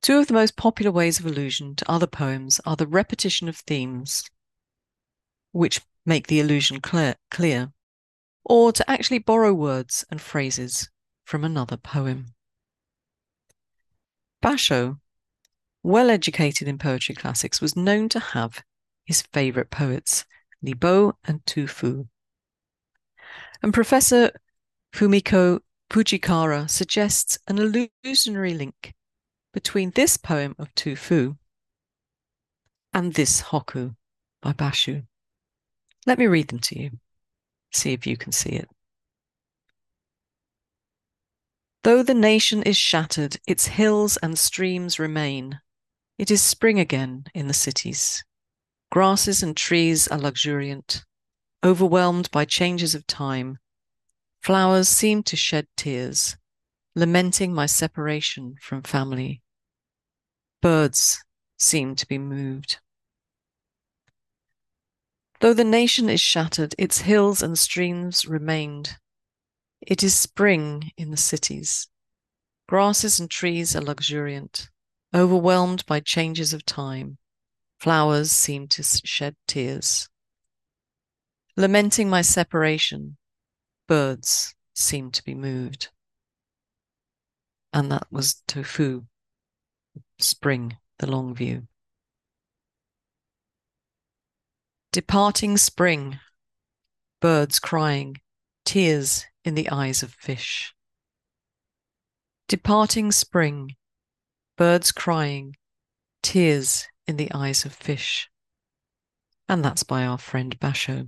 Two 0.01 0.17
of 0.17 0.27
the 0.27 0.33
most 0.33 0.55
popular 0.55 0.93
ways 0.93 1.19
of 1.19 1.25
allusion 1.25 1.75
to 1.75 1.91
other 1.91 2.07
poems 2.07 2.61
are 2.65 2.77
the 2.77 2.87
repetition 2.87 3.49
of 3.49 3.57
themes, 3.57 4.23
which 5.51 5.81
make 6.05 6.27
the 6.27 6.39
allusion 6.39 6.79
clear, 6.79 7.15
clear 7.29 7.73
or 8.45 8.71
to 8.71 8.89
actually 8.89 9.19
borrow 9.19 9.53
words 9.53 10.05
and 10.09 10.21
phrases 10.21 10.89
from 11.25 11.43
another 11.43 11.77
poem. 11.77 12.33
Basho, 14.43 14.99
well 15.81 16.09
educated 16.09 16.67
in 16.67 16.77
poetry 16.77 17.15
classics, 17.15 17.61
was 17.61 17.75
known 17.75 18.09
to 18.09 18.19
have 18.19 18.63
his 19.05 19.21
favourite 19.21 19.69
poets, 19.69 20.25
Li 20.61 20.73
Bo 20.73 21.17
and 21.25 21.45
Tu 21.45 21.67
Fu. 21.67 22.07
And 23.61 23.73
Professor 23.73 24.31
Fumiko 24.93 25.61
Fujikara 25.89 26.69
suggests 26.69 27.37
an 27.47 27.59
illusionary 27.59 28.53
link 28.53 28.93
between 29.53 29.91
this 29.91 30.17
poem 30.17 30.55
of 30.57 30.73
Tu 30.75 30.95
Fu 30.95 31.37
and 32.93 33.13
this 33.13 33.41
hokku 33.41 33.95
by 34.41 34.53
Basho. 34.53 35.05
Let 36.05 36.19
me 36.19 36.27
read 36.27 36.49
them 36.49 36.59
to 36.59 36.79
you. 36.79 36.91
See 37.73 37.93
if 37.93 38.05
you 38.05 38.17
can 38.17 38.31
see 38.31 38.51
it. 38.51 38.69
Though 41.83 42.03
the 42.03 42.13
nation 42.13 42.63
is 42.63 42.77
shattered, 42.77 43.37
its 43.45 43.67
hills 43.67 44.17
and 44.17 44.39
streams 44.39 44.99
remain. 44.99 45.59
It 46.17 46.31
is 46.31 46.41
spring 46.41 46.79
again 46.79 47.25
in 47.33 47.47
the 47.47 47.53
cities. 47.53 48.23
Grasses 48.91 49.43
and 49.43 49.57
trees 49.57 50.07
are 50.07 50.19
luxuriant. 50.19 51.03
Overwhelmed 51.63 52.29
by 52.31 52.45
changes 52.45 52.93
of 52.93 53.07
time, 53.07 53.57
flowers 54.41 54.87
seem 54.87 55.23
to 55.23 55.35
shed 55.35 55.67
tears, 55.75 56.37
lamenting 56.95 57.53
my 57.53 57.65
separation 57.65 58.55
from 58.61 58.83
family. 58.83 59.41
Birds 60.61 61.23
seem 61.57 61.95
to 61.95 62.07
be 62.07 62.17
moved. 62.17 62.79
Though 65.43 65.53
the 65.53 65.65
nation 65.65 66.09
is 66.09 66.21
shattered, 66.21 66.73
its 66.77 66.99
hills 66.99 67.43
and 67.43 67.59
streams 67.59 68.25
remained. 68.25 68.95
It 69.81 70.01
is 70.01 70.15
spring 70.15 70.93
in 70.95 71.11
the 71.11 71.17
cities. 71.17 71.89
Grasses 72.69 73.19
and 73.19 73.29
trees 73.29 73.75
are 73.75 73.81
luxuriant, 73.81 74.69
overwhelmed 75.13 75.85
by 75.85 75.99
changes 75.99 76.53
of 76.53 76.63
time. 76.63 77.17
Flowers 77.77 78.31
seem 78.31 78.69
to 78.69 78.83
shed 78.83 79.35
tears. 79.45 80.07
Lamenting 81.57 82.09
my 82.09 82.21
separation, 82.21 83.17
birds 83.85 84.55
seem 84.73 85.11
to 85.11 85.25
be 85.25 85.35
moved. 85.35 85.89
And 87.73 87.91
that 87.91 88.07
was 88.09 88.41
Tu 88.47 88.63
Fu, 88.63 89.07
spring, 90.19 90.77
the 90.99 91.11
long 91.11 91.35
view. 91.35 91.67
Departing 94.93 95.57
spring, 95.57 96.19
birds 97.19 97.57
crying, 97.57 98.17
tears 98.63 99.25
in 99.43 99.55
the 99.55 99.67
eyes 99.71 100.03
of 100.03 100.13
fish. 100.13 100.75
Departing 102.47 103.11
spring, 103.11 103.75
birds 104.55 104.91
crying, 104.91 105.55
tears 106.21 106.87
in 107.07 107.17
the 107.17 107.31
eyes 107.33 107.65
of 107.65 107.73
fish. 107.73 108.29
And 109.49 109.65
that's 109.65 109.81
by 109.81 110.05
our 110.05 110.19
friend 110.19 110.59
Basho. 110.59 111.07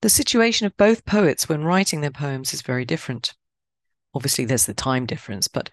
The 0.00 0.08
situation 0.08 0.66
of 0.66 0.76
both 0.76 1.04
poets 1.04 1.48
when 1.48 1.62
writing 1.62 2.00
their 2.00 2.10
poems 2.10 2.52
is 2.52 2.62
very 2.62 2.84
different. 2.84 3.34
Obviously, 4.12 4.46
there's 4.46 4.66
the 4.66 4.74
time 4.74 5.06
difference, 5.06 5.46
but 5.46 5.70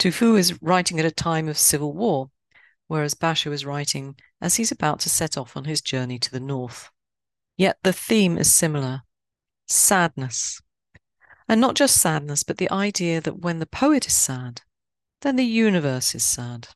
Tu 0.00 0.10
Fu 0.10 0.34
is 0.34 0.60
writing 0.60 0.98
at 0.98 1.06
a 1.06 1.12
time 1.12 1.46
of 1.46 1.56
civil 1.56 1.92
war, 1.92 2.28
whereas 2.88 3.14
Basho 3.14 3.52
is 3.52 3.64
writing 3.64 4.16
as 4.40 4.56
he's 4.56 4.72
about 4.72 4.98
to 5.00 5.08
set 5.08 5.38
off 5.38 5.56
on 5.56 5.64
his 5.64 5.80
journey 5.80 6.18
to 6.18 6.30
the 6.30 6.40
north. 6.40 6.90
Yet 7.56 7.78
the 7.82 7.92
theme 7.92 8.36
is 8.36 8.52
similar 8.52 9.02
sadness. 9.66 10.60
And 11.48 11.60
not 11.60 11.76
just 11.76 12.00
sadness, 12.00 12.42
but 12.42 12.58
the 12.58 12.70
idea 12.70 13.20
that 13.20 13.38
when 13.38 13.58
the 13.58 13.66
poet 13.66 14.06
is 14.06 14.14
sad, 14.14 14.62
then 15.22 15.36
the 15.36 15.44
universe 15.44 16.14
is 16.14 16.24
sad. 16.24 16.68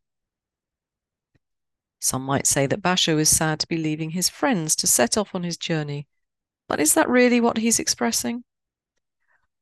Some 2.00 2.23
might 2.23 2.47
say 2.47 2.66
that 2.66 2.83
Basho 2.83 3.19
is 3.19 3.28
sad 3.28 3.59
to 3.61 3.69
be 3.69 3.76
leaving 3.76 4.11
his 4.11 4.28
friends 4.28 4.76
to 4.76 4.87
set 4.87 5.16
off 5.16 5.35
on 5.35 5.42
his 5.42 5.57
journey 5.57 6.07
but 6.73 6.81
is 6.81 6.95
that 6.95 7.07
really 7.07 7.38
what 7.38 7.59
he's 7.59 7.78
expressing? 7.78 8.45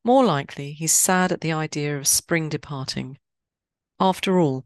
More 0.01 0.23
likely, 0.23 0.71
he's 0.71 0.93
sad 0.93 1.33
at 1.33 1.41
the 1.41 1.51
idea 1.51 1.97
of 1.97 2.07
spring 2.07 2.47
departing. 2.47 3.17
After 3.99 4.39
all, 4.39 4.65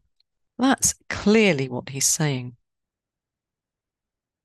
that's 0.58 0.94
clearly 1.08 1.68
what 1.68 1.90
he's 1.90 2.06
saying. 2.06 2.56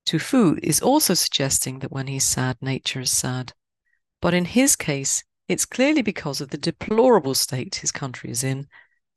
Tu 0.06 0.20
Fu 0.20 0.58
is 0.62 0.82
also 0.82 1.14
suggesting 1.14 1.80
that 1.80 1.92
when 1.92 2.08
he's 2.08 2.26
sad, 2.26 2.58
nature 2.62 3.02
is 3.02 3.12
sad. 3.12 3.54
But 4.22 4.34
in 4.34 4.46
his 4.46 4.76
case, 4.76 5.24
it's 5.48 5.66
clearly 5.66 6.02
because 6.02 6.42
of 6.42 6.50
the 6.50 6.58
deplorable 6.58 7.34
state 7.34 7.76
his 7.76 7.92
country 7.92 8.30
is 8.30 8.44
in, 8.44 8.68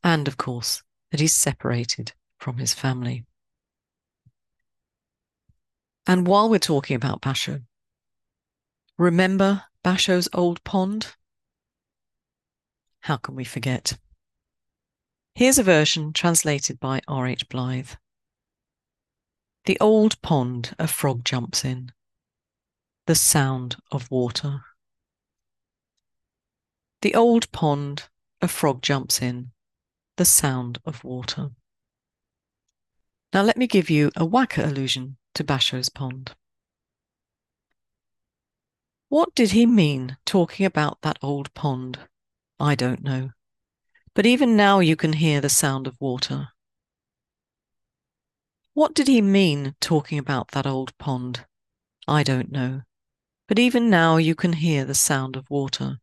and 0.02 0.28
of 0.28 0.36
course, 0.36 0.82
that 1.10 1.20
he's 1.20 1.36
separated 1.36 2.12
from 2.38 2.58
his 2.58 2.74
family. 2.74 3.24
And 6.06 6.26
while 6.26 6.50
we're 6.50 6.58
talking 6.58 6.96
about 6.96 7.22
Basho, 7.22 7.62
Remember 8.96 9.64
Basho's 9.84 10.28
old 10.32 10.62
pond? 10.62 11.16
How 13.00 13.16
can 13.16 13.34
we 13.34 13.42
forget? 13.44 13.98
Here's 15.36 15.58
a 15.58 15.64
version 15.64 16.12
translated 16.12 16.78
by 16.78 17.00
R.H. 17.08 17.48
Blyth. 17.48 17.96
The 19.64 19.76
old 19.80 20.22
pond 20.22 20.76
a 20.78 20.86
frog 20.86 21.24
jumps 21.24 21.64
in. 21.64 21.90
The 23.06 23.16
sound 23.16 23.76
of 23.90 24.08
water. 24.12 24.60
The 27.02 27.16
old 27.16 27.50
pond 27.50 28.04
a 28.40 28.46
frog 28.46 28.80
jumps 28.80 29.20
in. 29.20 29.50
The 30.18 30.24
sound 30.24 30.78
of 30.84 31.02
water. 31.02 31.50
Now 33.32 33.42
let 33.42 33.56
me 33.56 33.66
give 33.66 33.90
you 33.90 34.12
a 34.14 34.24
Waka 34.24 34.64
allusion 34.64 35.16
to 35.34 35.42
Basho's 35.42 35.88
pond. 35.88 36.36
What 39.08 39.34
did 39.34 39.50
he 39.50 39.66
mean 39.66 40.16
talking 40.24 40.64
about 40.64 40.98
that 41.02 41.18
old 41.20 41.52
pond? 41.54 41.98
I 42.60 42.76
don't 42.76 43.02
know. 43.02 43.30
But 44.14 44.26
even 44.26 44.56
now 44.56 44.78
you 44.78 44.94
can 44.94 45.14
hear 45.14 45.40
the 45.40 45.48
sound 45.48 45.88
of 45.88 46.00
water. 46.00 46.48
What 48.72 48.94
did 48.94 49.08
he 49.08 49.20
mean 49.20 49.74
talking 49.80 50.18
about 50.18 50.52
that 50.52 50.66
old 50.66 50.96
pond? 50.98 51.46
I 52.06 52.22
don't 52.22 52.52
know. 52.52 52.82
But 53.48 53.58
even 53.58 53.90
now 53.90 54.16
you 54.16 54.34
can 54.34 54.54
hear 54.54 54.84
the 54.84 54.94
sound 54.94 55.36
of 55.36 55.50
water. 55.50 55.98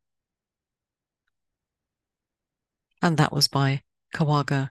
And 3.02 3.18
that 3.18 3.34
was 3.34 3.48
by 3.48 3.82
Kagawa 4.14 4.70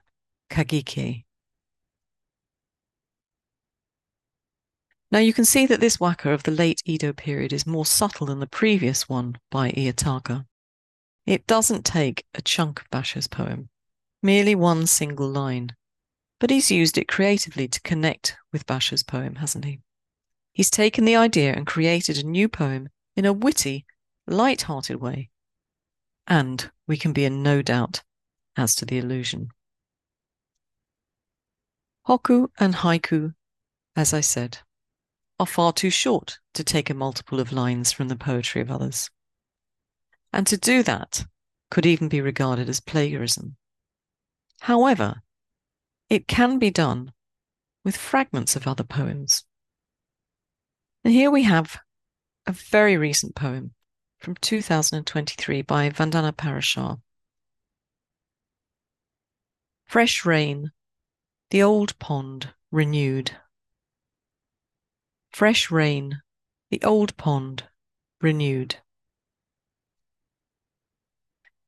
Kageki. 0.49 1.25
Now 5.11 5.19
you 5.19 5.33
can 5.33 5.45
see 5.45 5.65
that 5.65 5.81
this 5.81 5.99
waka 5.99 6.29
of 6.29 6.43
the 6.43 6.51
late 6.51 6.81
Edo 6.85 7.11
period 7.11 7.51
is 7.51 7.67
more 7.67 7.85
subtle 7.85 8.27
than 8.27 8.39
the 8.39 8.47
previous 8.47 9.09
one 9.09 9.37
by 9.49 9.71
Ietaka. 9.71 10.45
It 11.25 11.45
doesn't 11.47 11.85
take 11.85 12.25
a 12.33 12.41
chunk 12.41 12.81
of 12.81 12.89
Basho's 12.89 13.27
poem, 13.27 13.69
merely 14.23 14.55
one 14.55 14.87
single 14.87 15.29
line, 15.29 15.75
but 16.39 16.49
he's 16.49 16.71
used 16.71 16.97
it 16.97 17.07
creatively 17.07 17.67
to 17.67 17.81
connect 17.81 18.37
with 18.51 18.65
Basho's 18.65 19.03
poem, 19.03 19.35
hasn't 19.35 19.65
he? 19.65 19.79
He's 20.51 20.71
taken 20.71 21.05
the 21.05 21.15
idea 21.15 21.53
and 21.53 21.67
created 21.67 22.17
a 22.17 22.25
new 22.25 22.49
poem 22.49 22.89
in 23.15 23.25
a 23.25 23.33
witty, 23.33 23.85
light-hearted 24.27 24.97
way. 24.97 25.29
And 26.27 26.71
we 26.87 26.97
can 26.97 27.13
be 27.13 27.25
in 27.25 27.43
no 27.43 27.61
doubt 27.61 28.01
as 28.57 28.75
to 28.75 28.85
the 28.85 28.99
allusion. 28.99 29.49
Hokku 32.07 32.49
and 32.59 32.75
haiku, 32.75 33.35
as 33.95 34.13
I 34.13 34.21
said, 34.21 34.59
are 35.39 35.45
far 35.45 35.71
too 35.71 35.89
short 35.89 36.39
to 36.55 36.63
take 36.63 36.89
a 36.89 36.95
multiple 36.95 37.39
of 37.39 37.51
lines 37.51 37.91
from 37.91 38.07
the 38.07 38.15
poetry 38.15 38.61
of 38.61 38.71
others. 38.71 39.09
And 40.33 40.47
to 40.47 40.57
do 40.57 40.83
that 40.83 41.25
could 41.69 41.85
even 41.85 42.07
be 42.07 42.21
regarded 42.21 42.69
as 42.69 42.79
plagiarism. 42.79 43.57
However, 44.61 45.21
it 46.09 46.27
can 46.27 46.59
be 46.59 46.71
done 46.71 47.13
with 47.83 47.97
fragments 47.97 48.55
of 48.55 48.67
other 48.67 48.83
poems. 48.83 49.43
And 51.03 51.13
here 51.13 51.31
we 51.31 51.43
have 51.43 51.79
a 52.45 52.51
very 52.51 52.97
recent 52.97 53.35
poem 53.35 53.73
from 54.19 54.35
2023 54.35 55.61
by 55.63 55.89
Vandana 55.89 56.31
Parashar. 56.31 57.01
Fresh 59.85 60.25
rain, 60.25 60.71
the 61.49 61.63
old 61.63 61.97
pond 61.99 62.53
renewed 62.71 63.31
fresh 65.31 65.71
rain, 65.71 66.21
the 66.69 66.81
old 66.83 67.15
pond 67.17 67.63
renewed. 68.21 68.77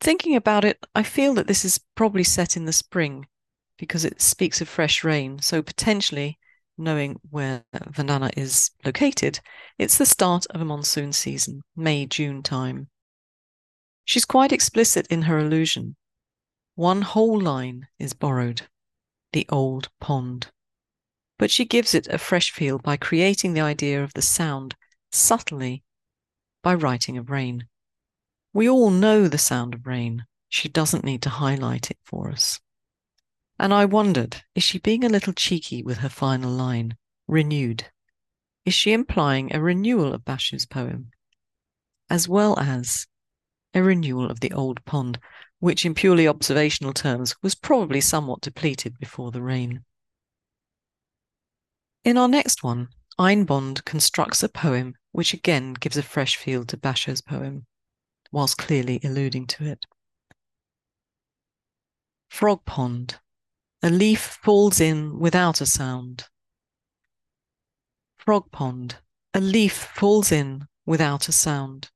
Thinking 0.04 0.36
about 0.36 0.66
it, 0.66 0.86
I 0.94 1.04
feel 1.04 1.34
that 1.36 1.48
this 1.48 1.64
is 1.66 1.80
probably 1.96 2.24
set 2.24 2.58
in 2.58 2.66
the 2.66 2.74
spring 2.74 3.26
because 3.78 4.06
it 4.06 4.22
speaks 4.22 4.62
of 4.62 4.70
fresh 4.70 5.04
rain. 5.04 5.40
So 5.42 5.62
potentially, 5.62 6.38
knowing 6.78 7.20
where 7.30 7.64
Vandana 7.74 8.30
is 8.38 8.70
located, 8.86 9.40
it's 9.80 9.98
the 9.98 10.06
start 10.06 10.46
of 10.52 10.62
a 10.62 10.66
monsoon 10.66 11.14
season, 11.14 11.62
May, 11.76 12.06
June 12.06 12.44
time. 12.44 12.90
She's 14.06 14.26
quite 14.26 14.52
explicit 14.52 15.08
in 15.08 15.24
her 15.24 15.40
allusion. 15.40 15.96
One 16.76 17.02
whole 17.02 17.40
line 17.40 17.88
is 17.98 18.14
borrowed 18.14 18.64
the 19.32 19.48
old 19.50 19.90
pond 20.00 20.52
but 21.44 21.52
she 21.52 21.66
gives 21.66 21.94
it 21.94 22.08
a 22.08 22.18
fresh 22.18 22.52
feel 22.52 22.78
by 22.80 22.96
creating 22.96 23.54
the 23.54 23.60
idea 23.60 24.02
of 24.04 24.14
the 24.14 24.22
sound 24.22 24.76
subtly 25.12 25.84
by 26.62 26.74
writing 26.74 27.18
of 27.18 27.30
rain. 27.30 27.68
We 28.54 28.70
all 28.70 28.92
know 28.92 29.28
the 29.28 29.40
sound 29.40 29.74
of 29.74 29.88
rain. 29.88 30.26
She 30.48 30.70
doesn't 30.70 31.04
need 31.04 31.24
to 31.24 31.30
highlight 31.30 31.90
it 31.90 31.98
for 32.04 32.30
us. 32.30 32.60
And 33.60 33.74
I 33.74 33.86
wondered, 33.86 34.44
is 34.54 34.62
she 34.62 34.78
being 34.78 35.04
a 35.04 35.10
little 35.10 35.34
cheeky 35.34 35.82
with 35.82 35.98
her 36.00 36.10
final 36.10 36.52
line, 36.52 36.96
renewed? 37.28 37.86
Is 38.66 38.76
she 38.76 38.94
implying 38.94 39.54
a 39.54 39.62
renewal 39.62 40.14
of 40.14 40.24
Basho's 40.24 40.66
poem, 40.68 41.12
as 42.10 42.30
well 42.30 42.58
as 42.60 43.08
a 43.74 43.82
renewal 43.82 44.30
of 44.30 44.40
the 44.40 44.52
old 44.52 44.86
pond, 44.86 45.20
which 45.60 45.86
in 45.86 45.96
purely 45.96 46.28
observational 46.28 46.94
terms 46.94 47.36
was 47.42 47.56
probably 47.56 48.02
somewhat 48.02 48.42
depleted 48.42 49.00
before 49.00 49.32
the 49.32 49.42
rain? 49.42 49.84
In 52.04 52.18
our 52.18 52.28
next 52.28 52.64
one, 52.64 52.90
Einbond 53.20 53.84
constructs 53.86 54.44
a 54.44 54.50
poem 54.50 54.96
which 55.12 55.34
again 55.34 55.74
gives 55.74 55.98
a 55.98 56.04
fresh 56.04 56.36
feel 56.36 56.66
to 56.66 56.78
Basho's 56.78 57.22
poem, 57.22 57.66
whilst 58.34 58.58
clearly 58.58 59.00
alluding 59.04 59.46
to 59.48 59.64
it. 59.64 59.86
Frog 62.28 62.66
Pond. 62.66 63.20
A 63.84 63.90
leaf 63.90 64.40
falls 64.42 64.82
in 64.82 65.20
without 65.20 65.62
a 65.62 65.66
sound. 65.68 66.26
Frog 68.18 68.52
Pond. 68.52 68.96
A 69.36 69.40
leaf 69.40 69.74
falls 69.74 70.32
in 70.32 70.68
without 70.86 71.30
a 71.30 71.32
sound. 71.32 71.92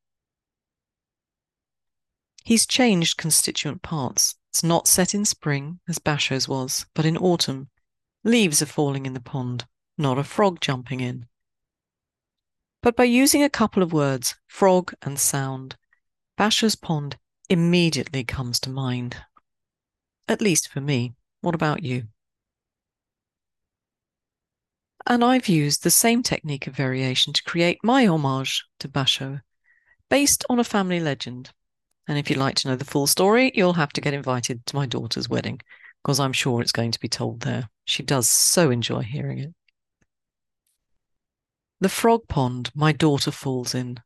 He's 2.44 2.68
changed 2.68 3.18
constituent 3.18 3.82
parts. 3.82 4.36
It's 4.52 4.64
not 4.64 4.88
set 4.88 5.16
in 5.16 5.26
spring, 5.26 5.80
as 5.88 6.00
Basho's 6.00 6.48
was, 6.48 6.86
but 6.94 7.06
in 7.06 7.18
autumn. 7.18 7.70
Leaves 8.24 8.62
are 8.62 8.68
falling 8.68 9.06
in 9.06 9.14
the 9.14 9.20
pond, 9.20 9.66
not 9.98 10.18
a 10.18 10.24
frog 10.24 10.62
jumping 10.62 11.00
in. 11.00 11.26
But 12.84 12.96
by 12.96 13.06
using 13.06 13.44
a 13.44 13.50
couple 13.50 13.82
of 13.82 13.92
words, 13.92 14.36
frog 14.48 14.94
and 15.02 15.20
sound, 15.20 15.78
Basho's 16.38 16.76
pond 16.76 17.18
immediately 17.50 18.24
comes 18.24 18.60
to 18.62 18.70
mind. 18.70 19.18
At 20.28 20.42
least 20.42 20.70
for 20.70 20.82
me. 20.82 21.14
What 21.42 21.56
about 21.56 21.84
you? 21.84 22.04
And 25.06 25.24
I've 25.24 25.48
used 25.48 25.84
the 25.84 25.90
same 25.90 26.22
technique 26.22 26.68
of 26.68 26.76
variation 26.76 27.32
to 27.34 27.44
create 27.44 27.80
my 27.84 28.06
homage 28.06 28.66
to 28.80 28.90
Basho, 28.90 29.42
based 30.10 30.44
on 30.50 30.60
a 30.60 30.64
family 30.64 31.00
legend 31.00 31.52
and 32.08 32.18
if 32.18 32.30
you'd 32.30 32.40
like 32.40 32.56
to 32.56 32.70
know 32.70 32.76
the 32.76 32.86
full 32.86 33.08
story, 33.08 33.52
you'll 33.54 33.74
have 33.74 33.92
to 33.94 34.02
get 34.02 34.14
invited 34.14 34.66
to 34.66 34.76
my 34.76 34.86
daughter's 34.86 35.28
wedding 35.28 35.60
because 36.02 36.20
I'm 36.20 36.34
sure 36.34 36.62
it's 36.62 36.72
going 36.72 36.92
to 36.92 37.00
be 37.00 37.10
told 37.10 37.42
there. 37.42 37.70
She 37.86 38.02
does 38.02 38.30
so 38.30 38.72
enjoy 38.72 39.02
hearing 39.02 39.40
it. 39.40 39.54
The 41.82 41.90
frog 41.90 42.28
pond 42.28 42.72
my 42.74 42.92
daughter 42.92 43.32
falls 43.32 43.76
in. 43.76 44.00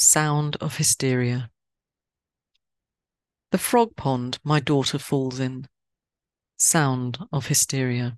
Sound 0.00 0.54
of 0.60 0.76
hysteria. 0.76 1.50
The 3.50 3.58
frog 3.58 3.96
pond 3.96 4.38
my 4.44 4.60
daughter 4.60 4.96
falls 4.96 5.40
in. 5.40 5.66
Sound 6.56 7.18
of 7.32 7.48
hysteria. 7.48 8.16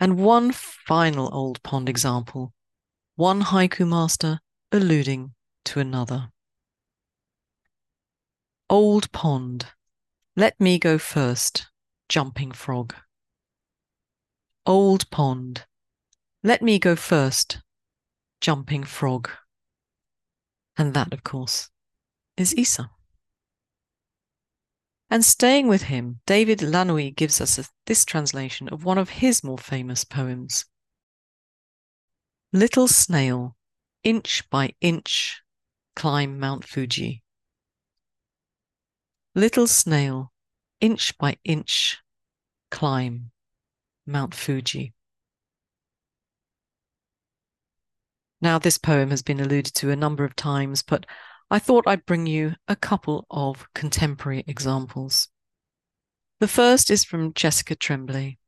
And 0.00 0.18
one 0.18 0.50
final 0.50 1.32
old 1.32 1.62
pond 1.62 1.88
example, 1.88 2.52
one 3.14 3.42
haiku 3.42 3.86
master 3.86 4.40
alluding 4.72 5.34
to 5.66 5.78
another. 5.78 6.30
Old 8.68 9.12
pond, 9.12 9.66
let 10.34 10.58
me 10.58 10.80
go 10.80 10.98
first, 10.98 11.68
jumping 12.08 12.50
frog. 12.50 12.92
Old 14.66 15.08
pond, 15.10 15.64
let 16.42 16.60
me 16.60 16.80
go 16.80 16.96
first, 16.96 17.60
jumping 18.40 18.82
frog. 18.82 19.30
And 20.76 20.94
that, 20.94 21.12
of 21.12 21.22
course, 21.22 21.70
is 22.36 22.54
Issa. 22.56 22.90
And 25.10 25.24
staying 25.24 25.68
with 25.68 25.82
him, 25.82 26.20
David 26.26 26.60
Lanoue 26.60 27.14
gives 27.14 27.40
us 27.40 27.58
a, 27.58 27.66
this 27.86 28.04
translation 28.06 28.68
of 28.70 28.84
one 28.84 28.96
of 28.96 29.10
his 29.10 29.44
more 29.44 29.58
famous 29.58 30.04
poems. 30.04 30.64
Little 32.50 32.88
snail, 32.88 33.56
inch 34.02 34.48
by 34.48 34.74
inch, 34.80 35.42
climb 35.94 36.40
Mount 36.40 36.64
Fuji. 36.64 37.22
Little 39.34 39.66
snail, 39.66 40.32
inch 40.80 41.16
by 41.18 41.36
inch, 41.44 41.98
climb 42.70 43.32
Mount 44.06 44.34
Fuji. 44.34 44.94
Now, 48.42 48.58
this 48.58 48.76
poem 48.76 49.10
has 49.10 49.22
been 49.22 49.38
alluded 49.38 49.72
to 49.76 49.90
a 49.90 49.96
number 49.96 50.24
of 50.24 50.34
times, 50.34 50.82
but 50.82 51.06
I 51.48 51.60
thought 51.60 51.86
I'd 51.86 52.04
bring 52.04 52.26
you 52.26 52.56
a 52.66 52.74
couple 52.74 53.24
of 53.30 53.68
contemporary 53.72 54.42
examples. 54.48 55.28
The 56.40 56.48
first 56.48 56.90
is 56.90 57.04
from 57.04 57.34
Jessica 57.34 57.76
Tremblay. 57.76 58.38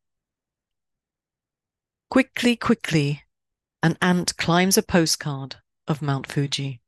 Quickly, 2.10 2.56
quickly, 2.56 3.22
an 3.84 3.96
ant 4.02 4.36
climbs 4.36 4.76
a 4.76 4.82
postcard 4.82 5.56
of 5.86 6.02
Mount 6.02 6.26
Fuji. 6.26 6.80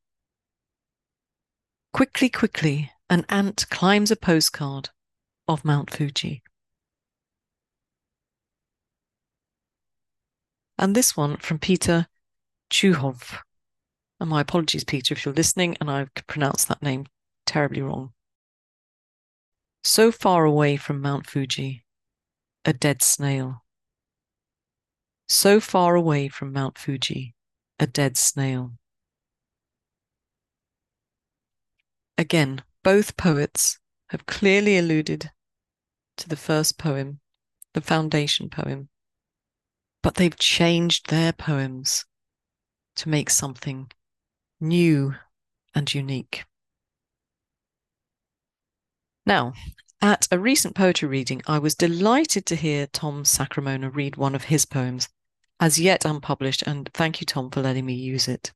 Quickly, 1.92 2.28
quickly, 2.28 2.90
an 3.08 3.24
ant 3.28 3.66
climbs 3.70 4.10
a 4.10 4.16
postcard 4.16 4.88
of 5.46 5.64
Mount 5.64 5.90
Fuji. 5.90 6.42
And 10.76 10.96
this 10.96 11.16
one 11.16 11.36
from 11.36 11.60
Peter 11.60 12.08
Chuhov. 12.70 13.38
And 14.18 14.30
my 14.30 14.40
apologies, 14.40 14.84
Peter, 14.84 15.14
if 15.14 15.24
you're 15.24 15.34
listening 15.34 15.76
and 15.80 15.90
I've 15.90 16.12
pronounced 16.26 16.68
that 16.68 16.82
name 16.82 17.06
terribly 17.44 17.82
wrong. 17.82 18.12
So 19.84 20.10
far 20.10 20.44
away 20.44 20.76
from 20.76 21.00
Mount 21.00 21.26
Fuji, 21.26 21.84
a 22.64 22.72
dead 22.72 23.02
snail. 23.02 23.64
So 25.28 25.60
far 25.60 25.94
away 25.94 26.28
from 26.28 26.52
Mount 26.52 26.78
Fuji, 26.78 27.34
a 27.78 27.86
dead 27.86 28.16
snail. 28.16 28.72
Again, 32.18 32.62
both 32.82 33.16
poets 33.16 33.78
have 34.08 34.26
clearly 34.26 34.78
alluded 34.78 35.30
to 36.16 36.28
the 36.28 36.36
first 36.36 36.78
poem, 36.78 37.20
the 37.74 37.80
foundation 37.80 38.48
poem, 38.48 38.88
but 40.02 40.14
they've 40.14 40.38
changed 40.38 41.10
their 41.10 41.32
poems 41.32 42.06
to 42.96 43.08
make 43.08 43.30
something 43.30 43.90
new 44.60 45.14
and 45.74 45.92
unique. 45.94 46.44
Now, 49.24 49.54
at 50.00 50.28
a 50.30 50.38
recent 50.38 50.74
poetry 50.74 51.08
reading, 51.08 51.42
I 51.46 51.58
was 51.58 51.74
delighted 51.74 52.46
to 52.46 52.56
hear 52.56 52.86
Tom 52.86 53.24
Sacramona 53.24 53.90
read 53.90 54.16
one 54.16 54.34
of 54.34 54.44
his 54.44 54.64
poems, 54.64 55.08
as 55.58 55.78
yet 55.78 56.04
unpublished, 56.04 56.62
and 56.62 56.90
thank 56.92 57.20
you, 57.20 57.26
Tom, 57.26 57.50
for 57.50 57.60
letting 57.62 57.86
me 57.86 57.94
use 57.94 58.28
it. 58.28 58.52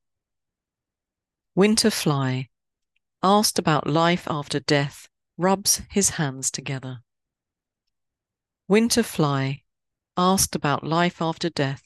Winter 1.55 1.90
Fly 1.90 2.48
asked 3.22 3.59
about 3.59 3.87
life 3.87 4.26
after 4.31 4.61
death, 4.61 5.09
rubs 5.37 5.83
his 5.90 6.11
hands 6.11 6.50
together. 6.50 7.00
Winter 8.68 9.03
Fly, 9.03 9.62
asked 10.16 10.55
about 10.55 10.85
life 10.85 11.20
after 11.20 11.50
death, 11.50 11.83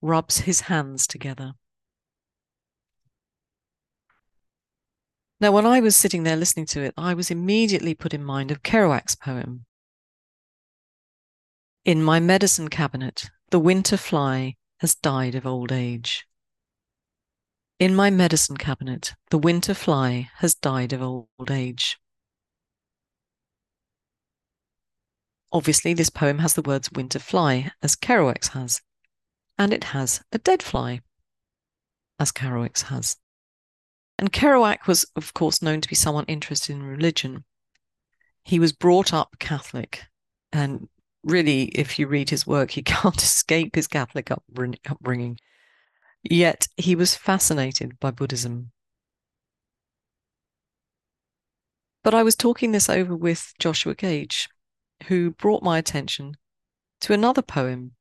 rubs 0.00 0.38
his 0.40 0.62
hands 0.62 1.06
together. 1.06 1.54
Now, 5.40 5.52
when 5.52 5.66
I 5.66 5.80
was 5.80 5.96
sitting 5.96 6.24
there 6.24 6.36
listening 6.36 6.66
to 6.66 6.82
it, 6.82 6.94
I 6.96 7.14
was 7.14 7.30
immediately 7.30 7.94
put 7.94 8.12
in 8.12 8.24
mind 8.24 8.50
of 8.50 8.62
Kerouac's 8.62 9.14
poem. 9.14 9.66
In 11.84 12.02
my 12.02 12.18
medicine 12.18 12.68
cabinet, 12.68 13.30
the 13.50 13.60
winter 13.60 13.96
fly 13.96 14.56
has 14.78 14.96
died 14.96 15.36
of 15.36 15.46
old 15.46 15.70
age. 15.70 16.26
In 17.78 17.94
my 17.94 18.10
medicine 18.10 18.56
cabinet, 18.56 19.14
the 19.30 19.38
winter 19.38 19.74
fly 19.74 20.28
has 20.38 20.56
died 20.56 20.92
of 20.92 21.00
old 21.00 21.50
age. 21.50 21.98
Obviously, 25.52 25.94
this 25.94 26.10
poem 26.10 26.38
has 26.40 26.54
the 26.54 26.62
words 26.62 26.90
winter 26.90 27.20
fly, 27.20 27.70
as 27.80 27.94
Kerouac's 27.94 28.48
has, 28.48 28.82
and 29.56 29.72
it 29.72 29.84
has 29.84 30.20
a 30.32 30.38
dead 30.38 30.64
fly, 30.64 31.00
as 32.18 32.32
Kerouac's 32.32 32.82
has. 32.82 33.16
And 34.18 34.32
Kerouac 34.32 34.86
was, 34.86 35.06
of 35.14 35.32
course, 35.32 35.62
known 35.62 35.80
to 35.80 35.88
be 35.88 35.94
someone 35.94 36.24
interested 36.24 36.74
in 36.74 36.82
religion. 36.82 37.44
He 38.44 38.58
was 38.58 38.72
brought 38.72 39.12
up 39.12 39.36
Catholic, 39.38 40.04
and 40.52 40.88
really, 41.22 41.64
if 41.66 41.98
you 41.98 42.08
read 42.08 42.30
his 42.30 42.46
work, 42.46 42.72
he 42.72 42.82
can't 42.94 43.22
escape 43.22 43.76
his 43.76 43.86
Catholic 43.86 44.30
upbringing. 44.30 45.38
Yet 46.22 46.66
he 46.76 46.96
was 46.96 47.14
fascinated 47.14 48.00
by 48.00 48.10
Buddhism. 48.10 48.72
But 52.02 52.14
I 52.14 52.22
was 52.22 52.34
talking 52.34 52.72
this 52.72 52.88
over 52.88 53.14
with 53.14 53.52
Joshua 53.58 53.94
Gage, 53.94 54.48
who 55.04 55.30
brought 55.30 55.62
my 55.62 55.78
attention 55.78 56.36
to 57.02 57.12
another 57.12 57.42
poem 57.42 57.92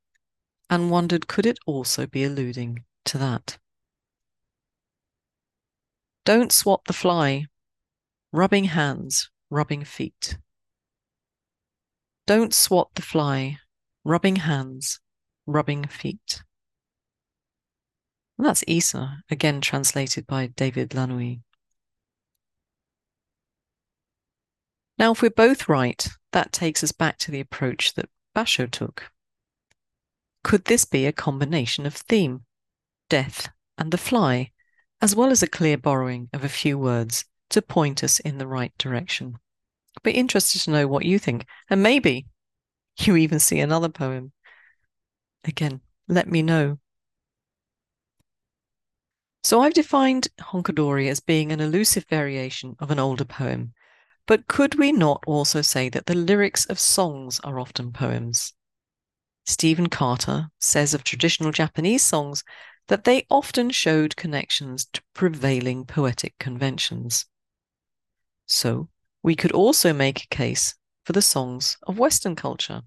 and 0.70 0.90
wondered 0.90 1.28
could 1.28 1.46
it 1.46 1.60
also 1.66 2.08
be 2.08 2.24
alluding 2.24 2.84
to 3.06 3.18
that? 3.18 3.58
Don't 6.28 6.52
swat 6.52 6.84
the 6.84 6.92
fly, 6.92 7.46
rubbing 8.34 8.66
hands, 8.66 9.30
rubbing 9.50 9.86
feet. 9.86 10.38
Don't 12.26 12.54
swat 12.54 12.90
the 12.96 13.02
fly, 13.02 13.60
rubbing 14.04 14.36
hands, 14.36 15.00
rubbing 15.46 15.86
feet. 15.88 16.44
And 18.38 18.46
that's 18.46 18.66
Issa, 18.68 19.24
again 19.32 19.62
translated 19.62 20.28
by 20.28 20.48
David 20.48 20.90
Lanoue. 20.90 21.40
Now, 25.00 25.14
if 25.14 25.22
we're 25.22 25.30
both 25.30 25.70
right, 25.70 26.10
that 26.34 26.52
takes 26.52 26.84
us 26.84 26.92
back 26.92 27.20
to 27.20 27.32
the 27.32 27.40
approach 27.40 27.94
that 27.94 28.10
Basho 28.36 28.70
took. 28.70 29.12
Could 30.44 30.66
this 30.66 30.84
be 30.84 31.06
a 31.06 31.14
combination 31.14 31.86
of 31.86 31.96
theme, 31.96 32.44
death, 33.08 33.48
and 33.78 33.94
the 33.94 33.98
fly, 33.98 34.52
as 35.02 35.16
well 35.16 35.30
as 35.30 35.44
a 35.44 35.48
clear 35.48 35.78
borrowing 35.78 36.30
of 36.34 36.44
a 36.44 36.50
few 36.50 36.78
words 36.78 37.26
to 37.50 37.62
point 37.62 38.04
us 38.04 38.20
in 38.20 38.38
the 38.38 38.48
right 38.48 38.72
direction? 38.78 39.38
Be 40.04 40.12
interested 40.12 40.62
to 40.62 40.72
know 40.72 40.88
what 40.88 41.06
you 41.06 41.20
think, 41.20 41.46
and 41.70 41.82
maybe 41.82 42.28
you 43.00 43.16
even 43.16 43.40
see 43.40 43.60
another 43.60 43.90
poem. 43.90 44.32
Again, 45.44 45.82
let 46.08 46.30
me 46.30 46.42
know. 46.42 46.80
So 49.44 49.62
I've 49.62 49.74
defined 49.74 50.28
Honkadori 50.42 51.10
as 51.10 51.20
being 51.20 51.52
an 51.52 51.62
allusive 51.62 52.06
variation 52.10 52.76
of 52.80 52.92
an 52.92 53.00
older 53.00 53.26
poem. 53.26 53.74
But 54.26 54.48
could 54.48 54.76
we 54.76 54.92
not 54.92 55.24
also 55.26 55.62
say 55.62 55.88
that 55.90 56.06
the 56.06 56.16
lyrics 56.16 56.66
of 56.66 56.80
songs 56.80 57.40
are 57.46 57.60
often 57.60 57.94
poems? 57.94 58.54
Stephen 59.46 59.88
Carter 59.88 60.50
says 60.60 60.94
of 60.94 61.06
traditional 61.06 61.54
Japanese 61.54 62.04
songs 62.04 62.44
that 62.88 63.04
they 63.04 63.26
often 63.30 63.70
showed 63.70 64.16
connections 64.16 64.86
to 64.94 65.02
prevailing 65.14 65.86
poetic 65.86 66.38
conventions. 66.40 67.26
So, 68.48 68.90
we 69.22 69.36
could 69.36 69.52
also 69.52 69.94
make 69.94 70.24
a 70.24 70.28
case 70.28 70.76
for 71.04 71.14
the 71.14 71.22
songs 71.22 71.78
of 71.84 72.00
Western 72.00 72.36
culture. 72.36 72.84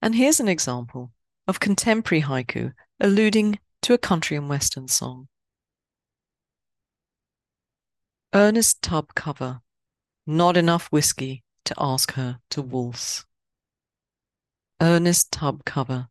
And 0.00 0.14
here's 0.14 0.40
an 0.40 0.48
example 0.48 1.12
of 1.48 1.60
contemporary 1.60 2.22
haiku 2.22 2.72
alluding 3.00 3.58
to 3.82 3.94
a 3.94 3.98
country 3.98 4.36
and 4.36 4.48
western 4.48 4.88
song. 4.88 5.28
Ernest 8.32 8.82
Tubb 8.82 9.14
cover, 9.14 9.60
not 10.26 10.56
enough 10.56 10.88
whiskey 10.88 11.42
to 11.64 11.74
ask 11.78 12.12
her 12.12 12.40
to 12.50 12.62
waltz. 12.62 13.24
Ernest 14.80 15.32
Tubb 15.32 15.64
cover, 15.64 16.08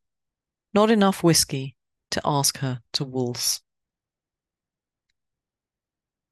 not 0.73 0.89
enough 0.89 1.23
whiskey 1.23 1.75
to 2.13 2.21
ask 2.23 2.59
her 2.59 2.79
to 2.93 3.03
waltz. 3.03 3.61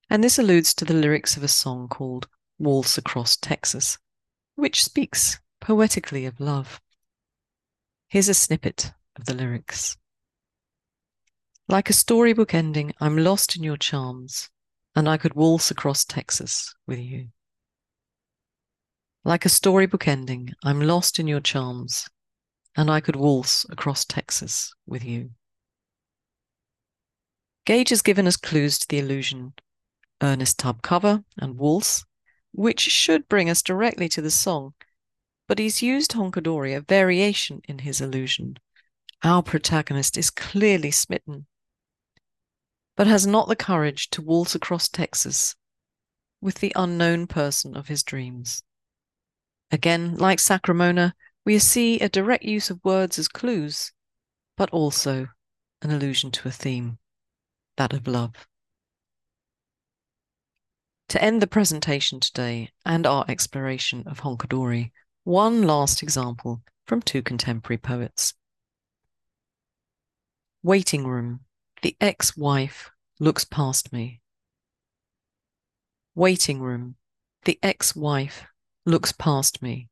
And 0.09 0.23
this 0.23 0.37
alludes 0.37 0.73
to 0.75 0.85
the 0.85 0.93
lyrics 0.93 1.35
of 1.35 1.43
a 1.43 1.47
song 1.47 1.87
called 1.87 2.27
Waltz 2.59 2.97
Across 2.97 3.37
Texas, 3.37 3.97
which 4.55 4.83
speaks 4.83 5.39
poetically 5.59 6.25
of 6.25 6.39
love. 6.39 6.79
Here's 8.09 8.29
a 8.29 8.35
snippet 8.35 8.91
of 9.17 9.25
the 9.25 9.33
lyrics. 9.33 9.97
Like 11.67 11.89
a 11.89 11.93
storybook 11.93 12.53
ending, 12.53 12.93
I'm 12.99 13.17
lost 13.17 13.55
in 13.55 13.63
your 13.63 13.77
charms, 13.77 14.49
and 14.95 15.09
I 15.09 15.17
could 15.17 15.33
waltz 15.33 15.71
across 15.71 16.05
Texas 16.05 16.75
with 16.85 16.99
you. 16.99 17.29
Like 19.23 19.45
a 19.45 19.49
storybook 19.49 20.07
ending, 20.07 20.51
I'm 20.63 20.81
lost 20.81 21.19
in 21.19 21.27
your 21.27 21.39
charms, 21.39 22.07
and 22.75 22.91
I 22.91 22.99
could 22.99 23.15
waltz 23.15 23.65
across 23.69 24.05
Texas 24.05 24.73
with 24.85 25.03
you. 25.03 25.31
Gage 27.65 27.89
has 27.89 28.01
given 28.01 28.27
us 28.27 28.37
clues 28.37 28.79
to 28.79 28.87
the 28.87 28.99
allusion 28.99 29.53
Ernest 30.21 30.59
Tubb 30.59 30.81
cover 30.81 31.23
and 31.37 31.57
waltz, 31.57 32.05
which 32.51 32.81
should 32.81 33.27
bring 33.27 33.49
us 33.49 33.61
directly 33.61 34.09
to 34.09 34.21
the 34.21 34.31
song, 34.31 34.73
but 35.47 35.59
he's 35.59 35.81
used 35.81 36.11
Honkadori, 36.11 36.75
a 36.75 36.81
variation 36.81 37.61
in 37.67 37.79
his 37.79 38.01
allusion. 38.01 38.57
Our 39.23 39.43
protagonist 39.43 40.17
is 40.17 40.29
clearly 40.29 40.91
smitten 40.91 41.47
but 43.01 43.07
has 43.07 43.25
not 43.25 43.47
the 43.47 43.55
courage 43.55 44.09
to 44.11 44.21
waltz 44.21 44.55
across 44.55 44.87
Texas 44.87 45.55
with 46.39 46.59
the 46.59 46.73
unknown 46.75 47.25
person 47.25 47.75
of 47.75 47.87
his 47.87 48.03
dreams. 48.03 48.63
Again, 49.71 50.15
like 50.17 50.39
Sacramona, 50.39 51.15
we 51.45 51.57
see 51.59 51.99
a 51.99 52.09
direct 52.09 52.43
use 52.43 52.69
of 52.69 52.83
words 52.83 53.17
as 53.17 53.27
clues, 53.27 53.91
but 54.57 54.69
also 54.69 55.27
an 55.81 55.89
allusion 55.91 56.31
to 56.31 56.47
a 56.47 56.51
theme, 56.51 56.99
that 57.77 57.93
of 57.93 58.07
love. 58.07 58.47
To 61.09 61.21
end 61.21 61.41
the 61.41 61.47
presentation 61.47 62.19
today 62.19 62.71
and 62.85 63.05
our 63.05 63.25
exploration 63.27 64.03
of 64.07 64.21
Honkadori, 64.21 64.91
one 65.23 65.63
last 65.63 66.01
example 66.01 66.61
from 66.85 67.01
two 67.01 67.21
contemporary 67.21 67.77
poets. 67.77 68.33
Waiting 70.63 71.05
Room 71.05 71.41
the 71.81 71.97
ex 71.99 72.37
wife 72.37 72.91
looks 73.19 73.43
past 73.43 73.91
me. 73.91 74.21
Waiting 76.13 76.61
room. 76.61 76.95
The 77.45 77.57
ex 77.63 77.95
wife 77.95 78.45
looks 78.85 79.11
past 79.11 79.63
me. 79.63 79.89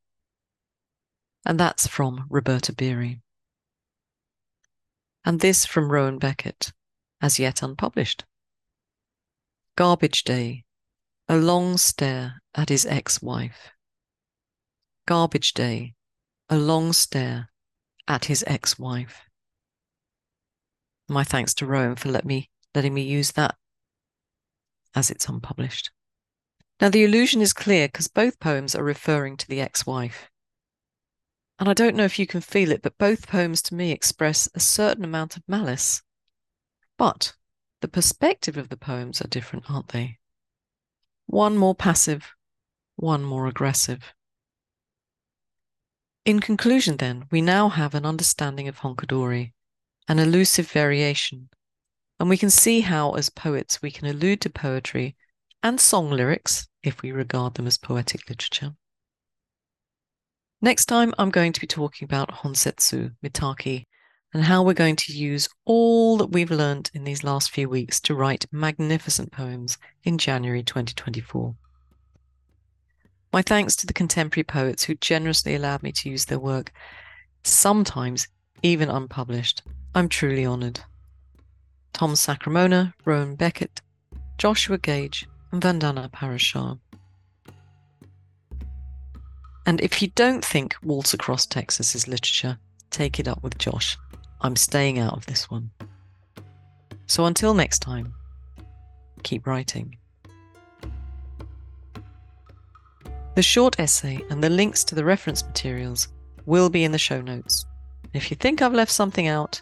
And 1.44 1.58
that's 1.58 1.88
from 1.88 2.26
Roberta 2.30 2.72
Beary. 2.72 3.20
And 5.24 5.40
this 5.40 5.66
from 5.66 5.90
Rowan 5.90 6.18
Beckett, 6.18 6.72
as 7.20 7.38
yet 7.38 7.62
unpublished. 7.62 8.24
Garbage 9.76 10.24
Day, 10.24 10.64
a 11.28 11.36
long 11.36 11.76
stare 11.76 12.42
at 12.54 12.68
his 12.68 12.86
ex 12.86 13.22
wife. 13.22 13.70
Garbage 15.06 15.52
Day, 15.54 15.94
a 16.48 16.56
long 16.56 16.92
stare 16.92 17.50
at 18.08 18.26
his 18.26 18.44
ex 18.46 18.78
wife 18.78 19.22
my 21.10 21.24
thanks 21.24 21.52
to 21.54 21.66
Rowan 21.66 21.96
for 21.96 22.08
let 22.08 22.24
me 22.24 22.48
letting 22.74 22.94
me 22.94 23.02
use 23.02 23.32
that 23.32 23.56
as 24.94 25.10
it's 25.10 25.28
unpublished. 25.28 25.90
Now 26.80 26.88
the 26.88 27.04
allusion 27.04 27.42
is 27.42 27.52
clear 27.52 27.88
because 27.88 28.08
both 28.08 28.40
poems 28.40 28.74
are 28.74 28.84
referring 28.84 29.36
to 29.38 29.48
the 29.48 29.60
ex-wife. 29.60 30.30
And 31.58 31.68
I 31.68 31.74
don't 31.74 31.94
know 31.94 32.04
if 32.04 32.18
you 32.18 32.26
can 32.26 32.40
feel 32.40 32.72
it, 32.72 32.80
but 32.80 32.96
both 32.96 33.28
poems 33.28 33.60
to 33.62 33.74
me 33.74 33.92
express 33.92 34.48
a 34.54 34.60
certain 34.60 35.04
amount 35.04 35.36
of 35.36 35.42
malice. 35.46 36.02
But 37.00 37.32
the 37.80 37.88
perspective 37.88 38.58
of 38.58 38.68
the 38.68 38.76
poems 38.76 39.22
are 39.22 39.26
different, 39.26 39.70
aren't 39.70 39.88
they? 39.88 40.18
One 41.24 41.56
more 41.56 41.74
passive, 41.74 42.34
one 42.96 43.24
more 43.24 43.46
aggressive. 43.46 44.12
In 46.26 46.40
conclusion, 46.40 46.98
then, 46.98 47.24
we 47.30 47.40
now 47.40 47.70
have 47.70 47.94
an 47.94 48.04
understanding 48.04 48.68
of 48.68 48.80
Honkadori 48.80 49.54
an 50.08 50.18
allusive 50.18 50.70
variation, 50.70 51.48
and 52.18 52.28
we 52.28 52.36
can 52.36 52.50
see 52.50 52.82
how, 52.82 53.12
as 53.12 53.30
poets, 53.30 53.80
we 53.80 53.90
can 53.90 54.06
allude 54.06 54.42
to 54.42 54.50
poetry 54.50 55.16
and 55.62 55.80
song 55.80 56.10
lyrics 56.10 56.68
if 56.82 57.00
we 57.00 57.12
regard 57.12 57.54
them 57.54 57.66
as 57.66 57.78
poetic 57.78 58.28
literature. 58.28 58.74
Next 60.60 60.84
time, 60.84 61.14
I'm 61.16 61.30
going 61.30 61.54
to 61.54 61.60
be 61.62 61.66
talking 61.66 62.04
about 62.04 62.42
Honzetsu, 62.42 63.14
Mitate, 63.24 63.86
and 64.32 64.44
how 64.44 64.62
we're 64.62 64.74
going 64.74 64.96
to 64.96 65.12
use 65.12 65.48
all 65.64 66.16
that 66.16 66.30
we've 66.30 66.50
learned 66.50 66.90
in 66.94 67.04
these 67.04 67.24
last 67.24 67.50
few 67.50 67.68
weeks 67.68 68.00
to 68.00 68.14
write 68.14 68.46
magnificent 68.52 69.32
poems 69.32 69.78
in 70.04 70.18
January 70.18 70.62
2024. 70.62 71.54
My 73.32 73.42
thanks 73.42 73.76
to 73.76 73.86
the 73.86 73.92
contemporary 73.92 74.44
poets 74.44 74.84
who 74.84 74.94
generously 74.96 75.54
allowed 75.54 75.82
me 75.82 75.92
to 75.92 76.10
use 76.10 76.24
their 76.24 76.38
work, 76.38 76.72
sometimes 77.42 78.28
even 78.62 78.88
unpublished. 78.88 79.62
I'm 79.94 80.08
truly 80.08 80.46
honoured. 80.46 80.80
Tom 81.92 82.14
Sacramona, 82.14 82.94
Rowan 83.04 83.34
Beckett, 83.34 83.80
Joshua 84.38 84.78
Gage, 84.78 85.28
and 85.52 85.62
Vandana 85.62 86.10
Parashar. 86.10 86.78
And 89.66 89.80
if 89.80 90.00
you 90.00 90.08
don't 90.08 90.44
think 90.44 90.74
Waltz 90.82 91.14
Across 91.14 91.46
Texas 91.46 91.94
is 91.94 92.08
literature, 92.08 92.58
take 92.90 93.20
it 93.20 93.28
up 93.28 93.42
with 93.42 93.58
Josh. 93.58 93.96
I'm 94.42 94.56
staying 94.56 94.98
out 94.98 95.14
of 95.14 95.26
this 95.26 95.50
one. 95.50 95.70
So 97.06 97.26
until 97.26 97.54
next 97.54 97.80
time, 97.80 98.14
keep 99.22 99.46
writing. 99.46 99.96
The 103.34 103.42
short 103.42 103.78
essay 103.78 104.20
and 104.30 104.42
the 104.42 104.50
links 104.50 104.84
to 104.84 104.94
the 104.94 105.04
reference 105.04 105.44
materials 105.44 106.08
will 106.46 106.70
be 106.70 106.84
in 106.84 106.92
the 106.92 106.98
show 106.98 107.20
notes. 107.20 107.64
If 108.12 108.30
you 108.30 108.36
think 108.36 108.60
I've 108.60 108.74
left 108.74 108.90
something 108.90 109.28
out, 109.28 109.60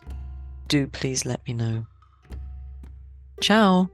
do 0.68 0.86
please 0.86 1.26
let 1.26 1.46
me 1.46 1.54
know. 1.54 1.86
Ciao! 3.40 3.90